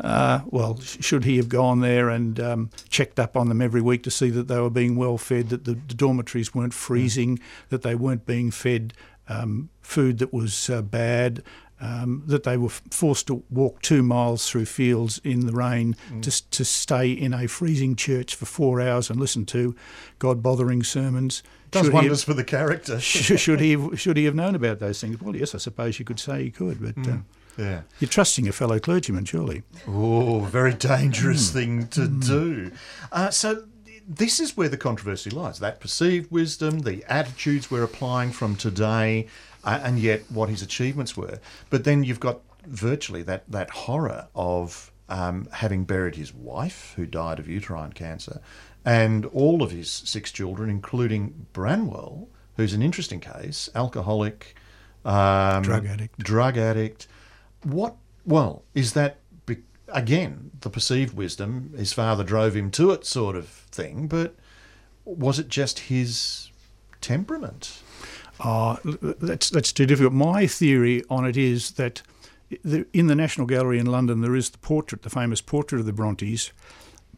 Uh, 0.00 0.42
well, 0.46 0.78
should 0.78 1.24
he 1.24 1.38
have 1.38 1.48
gone 1.48 1.80
there 1.80 2.08
and 2.08 2.38
um, 2.38 2.70
checked 2.88 3.18
up 3.18 3.36
on 3.36 3.48
them 3.48 3.60
every 3.60 3.80
week 3.80 4.04
to 4.04 4.12
see 4.12 4.30
that 4.30 4.46
they 4.46 4.60
were 4.60 4.70
being 4.70 4.94
well 4.94 5.18
fed, 5.18 5.48
that 5.48 5.64
the, 5.64 5.72
the 5.72 5.94
dormitories 5.94 6.54
weren't 6.54 6.72
freezing, 6.72 7.36
mm. 7.36 7.42
that 7.70 7.82
they 7.82 7.96
weren't 7.96 8.24
being 8.24 8.52
fed 8.52 8.94
um, 9.28 9.70
food 9.88 10.18
that 10.18 10.32
was 10.32 10.68
uh, 10.68 10.82
bad, 10.82 11.42
um, 11.80 12.22
that 12.26 12.42
they 12.42 12.56
were 12.56 12.68
forced 12.68 13.28
to 13.28 13.42
walk 13.50 13.80
two 13.80 14.02
miles 14.02 14.48
through 14.48 14.66
fields 14.66 15.18
in 15.24 15.46
the 15.46 15.52
rain 15.52 15.96
mm. 16.10 16.22
to, 16.22 16.50
to 16.50 16.64
stay 16.64 17.10
in 17.10 17.32
a 17.32 17.46
freezing 17.46 17.96
church 17.96 18.34
for 18.34 18.44
four 18.44 18.80
hours 18.80 19.08
and 19.08 19.18
listen 19.18 19.46
to 19.46 19.74
God 20.18 20.42
bothering 20.42 20.82
sermons. 20.82 21.42
Does 21.70 21.86
should 21.86 21.94
wonders 21.94 22.20
have, 22.20 22.26
for 22.26 22.34
the 22.34 22.44
character. 22.44 23.00
should 23.00 23.60
he 23.60 23.72
have, 23.72 23.98
should 23.98 24.16
he 24.16 24.24
have 24.24 24.34
known 24.34 24.54
about 24.54 24.78
those 24.78 25.00
things? 25.00 25.20
Well, 25.20 25.34
yes, 25.34 25.54
I 25.54 25.58
suppose 25.58 25.98
you 25.98 26.04
could 26.04 26.20
say 26.20 26.44
he 26.44 26.50
could, 26.50 26.80
but. 26.80 26.94
Mm. 26.96 27.18
Uh, 27.18 27.22
yeah. 27.56 27.80
You're 27.98 28.08
trusting 28.08 28.46
a 28.46 28.52
fellow 28.52 28.78
clergyman, 28.78 29.24
surely. 29.24 29.64
Oh, 29.88 30.40
very 30.40 30.74
dangerous 30.74 31.50
mm. 31.50 31.52
thing 31.52 31.86
to 31.88 32.02
mm. 32.02 32.24
do. 32.24 32.70
Uh, 33.10 33.30
so, 33.30 33.64
this 34.08 34.40
is 34.40 34.56
where 34.56 34.68
the 34.68 34.76
controversy 34.76 35.28
lies 35.28 35.58
that 35.58 35.80
perceived 35.80 36.30
wisdom, 36.30 36.80
the 36.80 37.04
attitudes 37.08 37.68
we're 37.68 37.82
applying 37.82 38.30
from 38.30 38.54
today, 38.54 39.26
uh, 39.64 39.80
and 39.82 39.98
yet 39.98 40.22
what 40.28 40.48
his 40.48 40.62
achievements 40.62 41.16
were. 41.16 41.38
But 41.70 41.84
then 41.84 42.04
you've 42.04 42.20
got 42.20 42.40
virtually 42.66 43.22
that, 43.22 43.50
that 43.50 43.70
horror 43.70 44.28
of 44.34 44.92
um, 45.08 45.48
having 45.52 45.84
buried 45.84 46.16
his 46.16 46.34
wife, 46.34 46.92
who 46.96 47.06
died 47.06 47.38
of 47.38 47.48
uterine 47.48 47.92
cancer, 47.92 48.40
and 48.84 49.26
all 49.26 49.62
of 49.62 49.70
his 49.70 49.90
six 49.90 50.30
children, 50.32 50.70
including 50.70 51.46
Branwell, 51.52 52.28
who's 52.56 52.74
an 52.74 52.82
interesting 52.82 53.20
case, 53.20 53.68
alcoholic, 53.74 54.54
um, 55.04 55.62
drug 55.62 55.86
addict. 55.86 56.18
Drug 56.18 56.58
addict. 56.58 57.06
What, 57.62 57.96
well, 58.24 58.64
is 58.74 58.92
that 58.92 59.18
again, 59.92 60.50
the 60.60 60.70
perceived 60.70 61.14
wisdom, 61.14 61.72
his 61.76 61.92
father 61.92 62.24
drove 62.24 62.54
him 62.54 62.70
to 62.72 62.90
it, 62.90 63.04
sort 63.04 63.36
of 63.36 63.48
thing, 63.48 64.06
but 64.06 64.34
was 65.04 65.38
it 65.38 65.48
just 65.48 65.80
his 65.80 66.50
temperament? 67.00 67.82
Uh, 68.40 68.76
that's, 68.84 69.50
that's 69.50 69.72
too 69.72 69.86
difficult. 69.86 70.12
My 70.12 70.46
theory 70.46 71.02
on 71.10 71.26
it 71.26 71.36
is 71.36 71.72
that 71.72 72.02
in 72.92 73.08
the 73.08 73.14
National 73.14 73.46
Gallery 73.46 73.78
in 73.78 73.86
London, 73.86 74.20
there 74.20 74.36
is 74.36 74.50
the 74.50 74.58
portrait, 74.58 75.02
the 75.02 75.10
famous 75.10 75.40
portrait 75.40 75.80
of 75.80 75.86
the 75.86 75.92
Brontes, 75.92 76.52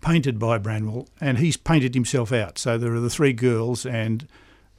painted 0.01 0.39
by 0.39 0.59
Branwell, 0.59 1.09
and 1.21 1.39
he's 1.39 1.57
painted 1.57 1.95
himself 1.95 2.33
out. 2.33 2.59
So 2.59 2.79
there 2.79 2.95
are 2.95 3.01
the 3.01 3.11
three 3.11 3.33
girls, 3.33 3.85
and 3.85 4.27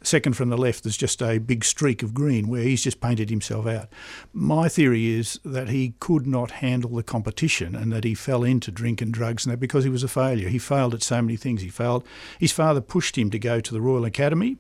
Second 0.04 0.36
from 0.36 0.50
the 0.50 0.58
left, 0.58 0.84
there's 0.84 0.98
just 0.98 1.22
a 1.22 1.38
big 1.38 1.64
streak 1.64 2.02
of 2.02 2.14
green 2.14 2.48
where 2.48 2.64
he's 2.64 2.84
just 2.84 3.00
painted 3.00 3.30
himself 3.30 3.68
out. 3.68 3.88
My 4.34 4.68
theory 4.68 5.12
is 5.12 5.40
that 5.46 5.70
he 5.70 5.94
could 6.00 6.26
not 6.26 6.52
handle 6.52 6.96
the 6.96 7.04
competition 7.04 7.76
and 7.76 7.92
that 7.92 8.04
he 8.04 8.16
fell 8.16 8.44
into 8.44 8.72
drink 8.72 9.00
and 9.00 9.14
drugs 9.14 9.46
and 9.46 9.54
that 9.54 9.60
because 9.60 9.84
he 9.84 9.92
was 9.92 10.02
a 10.02 10.08
failure. 10.08 10.50
He 10.50 10.58
failed 10.58 10.96
at 10.96 11.04
so 11.04 11.22
many 11.22 11.38
things. 11.38 11.62
He 11.62 11.70
failed. 11.70 12.04
His 12.40 12.52
father 12.52 12.82
pushed 12.82 13.16
him 13.16 13.30
to 13.30 13.38
go 13.38 13.60
to 13.60 13.74
the 13.74 13.82
Royal 13.82 14.06
Academy 14.06 14.58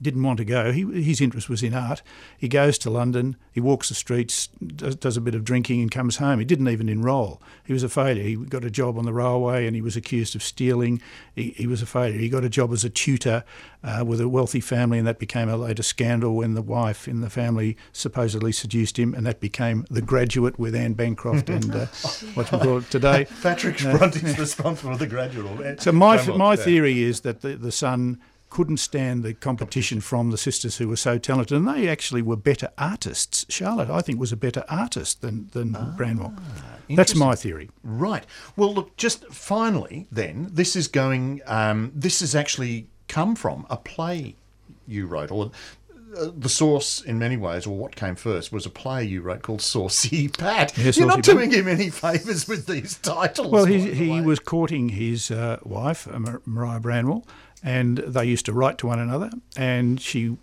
didn't 0.00 0.22
want 0.22 0.38
to 0.38 0.44
go. 0.44 0.72
He, 0.72 0.82
his 1.02 1.20
interest 1.20 1.48
was 1.48 1.62
in 1.62 1.74
art. 1.74 2.02
He 2.36 2.48
goes 2.48 2.78
to 2.78 2.90
London, 2.90 3.36
he 3.52 3.60
walks 3.60 3.88
the 3.88 3.94
streets, 3.94 4.48
does, 4.64 4.96
does, 4.96 5.16
a 5.16 5.20
bit 5.20 5.34
of 5.34 5.44
drinking, 5.44 5.80
and 5.80 5.90
comes 5.90 6.16
home. 6.16 6.38
He 6.38 6.44
didn't 6.44 6.68
even 6.68 6.88
enrol. 6.88 7.40
He 7.64 7.72
was 7.72 7.82
a 7.82 7.88
failure. 7.88 8.22
He 8.22 8.36
got 8.36 8.64
a 8.64 8.70
job 8.70 8.98
on 8.98 9.04
the 9.04 9.12
railway 9.12 9.66
and 9.66 9.74
he 9.74 9.82
was 9.82 9.96
accused 9.96 10.34
of 10.34 10.42
stealing. 10.42 11.00
He, 11.34 11.50
he 11.50 11.66
was 11.66 11.82
a 11.82 11.86
failure. 11.86 12.18
He 12.18 12.28
got 12.28 12.44
a 12.44 12.48
job 12.48 12.72
as 12.72 12.84
a 12.84 12.90
tutor 12.90 13.44
uh, 13.84 14.02
with 14.06 14.20
a 14.20 14.28
wealthy 14.28 14.60
family, 14.60 14.98
and 14.98 15.06
that 15.06 15.18
became 15.18 15.48
a 15.48 15.56
later 15.56 15.82
scandal 15.82 16.34
when 16.34 16.54
the 16.54 16.62
wife 16.62 17.06
in 17.06 17.20
the 17.20 17.30
family 17.30 17.76
supposedly 17.92 18.50
seduced 18.50 18.98
him, 18.98 19.14
and 19.14 19.26
that 19.26 19.40
became 19.40 19.84
The 19.90 20.00
Graduate 20.00 20.58
with 20.58 20.74
Anne 20.74 20.94
Bancroft 20.94 21.50
and 21.50 21.74
uh, 21.74 21.86
what 22.34 22.50
we 22.50 22.58
call 22.58 22.78
it 22.78 22.90
today. 22.90 23.26
Patrick 23.42 23.78
Bronte's 23.78 24.38
responsible 24.38 24.92
for 24.92 24.98
The 24.98 25.06
Graduate. 25.06 25.82
So 25.82 25.92
my, 25.92 26.24
my 26.28 26.56
theory 26.56 27.02
is 27.02 27.20
that 27.20 27.42
the, 27.42 27.56
the 27.56 27.72
son 27.72 28.20
couldn't 28.54 28.76
stand 28.76 29.24
the 29.24 29.34
competition 29.34 30.00
from 30.00 30.30
the 30.30 30.38
sisters 30.38 30.76
who 30.76 30.86
were 30.86 30.96
so 30.96 31.18
talented, 31.18 31.56
and 31.56 31.66
they 31.66 31.88
actually 31.88 32.22
were 32.22 32.36
better 32.36 32.70
artists. 32.78 33.44
Charlotte, 33.48 33.90
I 33.90 34.00
think, 34.00 34.20
was 34.20 34.30
a 34.30 34.36
better 34.36 34.64
artist 34.68 35.22
than 35.22 35.48
than 35.52 35.74
ah, 35.74 35.92
Branwell. 35.96 36.32
That's 36.88 37.16
my 37.16 37.34
theory. 37.34 37.68
Right. 37.82 38.24
Well, 38.56 38.72
look, 38.72 38.96
just 38.96 39.26
finally, 39.26 40.06
then 40.12 40.50
this 40.52 40.76
is 40.76 40.86
going. 40.86 41.40
Um, 41.46 41.90
this 41.96 42.20
has 42.20 42.36
actually 42.36 42.86
come 43.08 43.34
from 43.34 43.66
a 43.68 43.76
play 43.76 44.36
you 44.86 45.06
wrote, 45.06 45.32
or 45.32 45.50
the 46.14 46.48
source 46.48 47.00
in 47.00 47.18
many 47.18 47.36
ways, 47.36 47.66
or 47.66 47.76
what 47.76 47.96
came 47.96 48.14
first, 48.14 48.52
was 48.52 48.66
a 48.66 48.70
play 48.70 49.04
you 49.04 49.20
wrote 49.20 49.42
called 49.42 49.62
Saucy 49.62 50.28
Pat. 50.38 50.76
Yeah, 50.76 50.92
You're 50.94 51.06
not 51.06 51.22
doing 51.22 51.50
him 51.50 51.68
any 51.68 51.90
favours 52.06 52.48
with 52.48 52.66
these 52.66 52.98
titles. 52.98 53.50
Well, 53.50 53.64
he, 53.64 53.92
he 53.92 54.20
was 54.20 54.38
courting 54.38 54.90
his 54.90 55.30
uh, 55.30 55.58
wife, 55.64 56.06
uh, 56.08 56.38
Maria 56.44 56.80
Branwell, 56.80 57.26
and 57.62 57.98
they 57.98 58.24
used 58.24 58.46
to 58.46 58.52
write 58.52 58.78
to 58.78 58.86
one 58.86 58.98
another. 58.98 59.30
And 59.56 60.00
she 60.00 60.36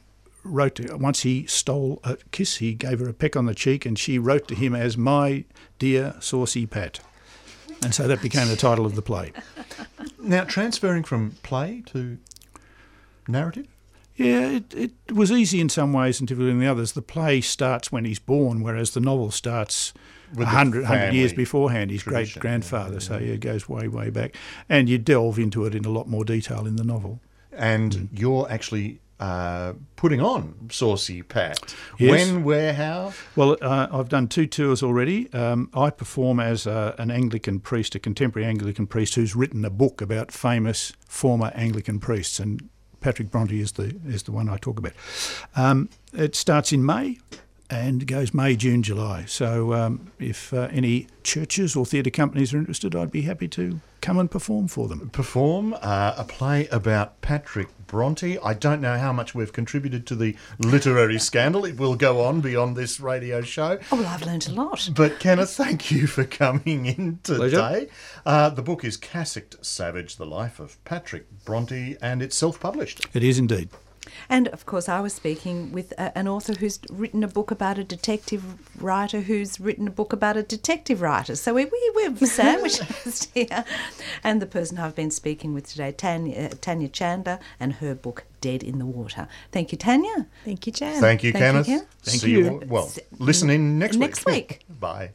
wrote 0.44 0.76
to, 0.76 0.98
once 0.98 1.22
he 1.22 1.46
stole 1.46 2.00
a 2.04 2.18
kiss, 2.32 2.58
he 2.58 2.74
gave 2.74 3.00
her 3.00 3.10
a 3.10 3.14
peck 3.14 3.36
on 3.36 3.46
the 3.46 3.56
cheek, 3.56 3.86
and 3.86 3.98
she 3.98 4.18
wrote 4.20 4.48
to 4.50 4.56
him 4.56 4.76
as 4.76 4.98
"My 4.98 5.46
dear 5.80 6.16
saucy 6.20 6.66
Pat," 6.66 7.00
and 7.84 7.94
so 7.94 8.08
that 8.08 8.22
became 8.22 8.48
the 8.48 8.56
title 8.56 8.86
of 8.86 8.96
the 8.96 9.02
play. 9.02 9.32
Now, 10.20 10.44
transferring 10.44 11.04
from 11.04 11.32
play 11.44 11.84
to 11.88 12.18
narrative. 13.28 13.68
Yeah, 14.24 14.50
it, 14.50 14.74
it 14.74 15.12
was 15.12 15.32
easy 15.32 15.60
in 15.60 15.70
some 15.70 15.94
ways 15.94 16.20
and 16.20 16.28
difficult 16.28 16.52
in 16.52 16.60
the 16.60 16.68
others. 16.68 16.94
The 16.94 17.02
play 17.02 17.42
starts 17.42 17.92
when 17.92 18.06
he's 18.06 18.20
born, 18.20 18.62
whereas 18.62 18.92
the 18.92 19.00
novel 19.00 19.32
starts 19.32 19.94
a 20.38 20.46
hundred 20.46 21.14
years 21.14 21.34
beforehand, 21.34 21.92
his 21.92 22.04
great 22.04 22.34
grandfather. 22.40 22.94
Yeah, 22.94 23.00
so 23.00 23.18
yeah, 23.18 23.34
it 23.34 23.42
goes 23.42 23.68
way, 23.68 23.88
way 23.88 24.10
back. 24.10 24.36
And 24.70 24.90
you 24.90 24.98
delve 24.98 25.40
into 25.40 25.66
it 25.66 25.76
in 25.76 25.86
a 25.86 25.90
lot 25.90 26.08
more 26.08 26.24
detail 26.24 26.66
in 26.66 26.76
the 26.76 26.84
novel. 26.84 27.20
And 27.52 27.92
mm. 27.92 28.20
you're 28.20 28.50
actually 28.50 29.02
uh, 29.22 29.74
putting 29.98 30.20
on 30.20 30.70
Saucy 30.72 31.22
Pat. 31.22 31.76
Yes. 32.00 32.10
When, 32.10 32.44
where, 32.44 32.74
how? 32.74 33.14
Well, 33.36 33.56
uh, 33.62 33.88
I've 33.92 34.10
done 34.10 34.28
two 34.28 34.48
tours 34.48 34.82
already. 34.82 35.32
Um, 35.32 35.70
I 35.74 35.92
perform 35.92 36.40
as 36.40 36.66
uh, 36.66 36.96
an 36.98 37.12
Anglican 37.12 37.60
priest, 37.60 37.94
a 37.94 38.00
contemporary 38.00 38.48
Anglican 38.48 38.88
priest 38.88 39.16
who's 39.16 39.36
written 39.36 39.64
a 39.64 39.70
book 39.70 40.02
about 40.02 40.32
famous 40.32 40.94
former 41.06 41.52
Anglican 41.54 42.00
priests, 42.00 42.40
and 42.40 42.68
Patrick 43.02 43.30
Bronte 43.30 43.60
is 43.60 43.74
the 43.74 43.96
is 44.08 44.24
the 44.24 44.32
one 44.32 44.48
I 44.48 44.58
talk 44.58 44.80
about. 44.80 44.94
Um, 45.56 45.90
it 46.14 46.36
starts 46.36 46.72
in 46.72 46.86
May 46.86 47.18
and 47.72 48.06
goes 48.06 48.34
May, 48.34 48.56
June, 48.56 48.84
July. 48.84 49.24
So 49.26 49.74
um, 49.74 50.12
if 50.20 50.54
uh, 50.54 50.68
any 50.72 51.08
churches 51.24 51.76
or 51.76 51.86
theatre 51.86 52.10
companies 52.10 52.54
are 52.54 52.58
interested, 52.58 52.96
I'd 52.96 53.12
be 53.12 53.22
happy 53.22 53.48
to 53.50 53.80
come 54.02 54.20
and 54.20 54.30
perform 54.30 54.68
for 54.68 54.88
them. 54.88 55.10
Perform 55.10 55.74
uh, 55.82 56.16
a 56.18 56.24
play 56.24 56.68
about 56.68 57.22
Patrick 57.22 57.70
Bronte. 57.88 58.38
I 58.40 58.54
don't 58.54 58.82
know 58.82 58.98
how 58.98 59.14
much 59.14 59.34
we've 59.34 59.54
contributed 59.54 60.06
to 60.08 60.16
the 60.16 60.36
literary 60.60 61.20
scandal. 61.20 61.66
It 61.66 61.78
will 61.78 61.96
go 61.96 62.22
on 62.22 62.42
beyond 62.42 62.76
this 62.76 63.00
radio 63.00 63.42
show. 63.42 63.80
Oh, 63.92 63.98
well, 63.98 64.08
I've 64.08 64.26
learned 64.26 64.48
a 64.48 64.52
lot. 64.52 64.90
But 64.96 65.20
Kenneth, 65.20 65.52
thank 65.52 65.92
you 65.92 66.08
for 66.08 66.24
coming 66.24 66.86
in 66.86 67.20
today. 67.24 67.88
Uh, 68.26 68.50
the 68.50 68.62
book 68.62 68.84
is 68.84 68.98
Cassocked 68.98 69.64
Savage, 69.64 70.18
The 70.18 70.26
Life 70.26 70.60
of 70.60 70.84
Patrick 70.84 71.28
Bronte, 71.46 71.98
and 72.02 72.22
it's 72.22 72.36
self-published. 72.36 73.08
It 73.14 73.24
is 73.24 73.40
indeed. 73.40 73.70
And 74.30 74.48
of 74.50 74.66
course, 74.66 74.90
I 74.90 75.00
was 75.00 75.14
speaking 75.14 75.72
with 75.72 75.92
a, 75.94 76.18
an 76.18 76.28
author 76.28 76.54
who's 76.54 76.80
written 76.90 77.24
a 77.24 77.28
book 77.28 77.52
about 77.52 77.78
a 77.78 77.84
detective 77.84 78.44
writer 78.82 79.22
who's 79.22 79.60
written 79.60 79.88
a 79.88 79.92
book 79.92 80.14
about 80.14 80.38
a 80.38 80.44
detective 80.44 81.02
writer. 81.02 81.36
So 81.36 81.54
we, 81.54 81.66
we, 81.66 81.92
we're 81.96 82.16
sandwiched 82.28 83.26
here. 83.34 83.66
And 84.24 84.42
the 84.42 84.46
person 84.46 84.78
I've 84.78 84.96
been 84.96 85.12
speaking 85.12 85.54
with 85.54 85.68
today, 85.68 85.92
Tanya, 85.92 86.46
uh, 86.46 86.56
Tanya 86.62 86.88
Chandler, 86.88 87.40
and 87.60 87.74
her 87.74 87.96
book, 87.96 88.26
Dead 88.42 88.64
in 88.64 88.80
the 88.80 88.86
Water. 88.86 89.28
Thank 89.52 89.72
you, 89.72 89.78
Tanya. 89.78 90.28
Thank 90.44 90.66
you, 90.66 90.74
Jan. 90.74 91.00
Thank 91.00 91.24
you, 91.24 91.32
Thank 91.32 91.44
Kenneth. 91.44 91.66
Ken. 91.68 91.86
Thank 92.02 92.22
See 92.22 92.32
you. 92.32 92.64
Well, 92.68 92.92
listen 93.20 93.50
in 93.50 93.78
next, 93.78 93.98
Next 93.98 94.26
week. 94.26 94.66
Bye. 94.68 95.12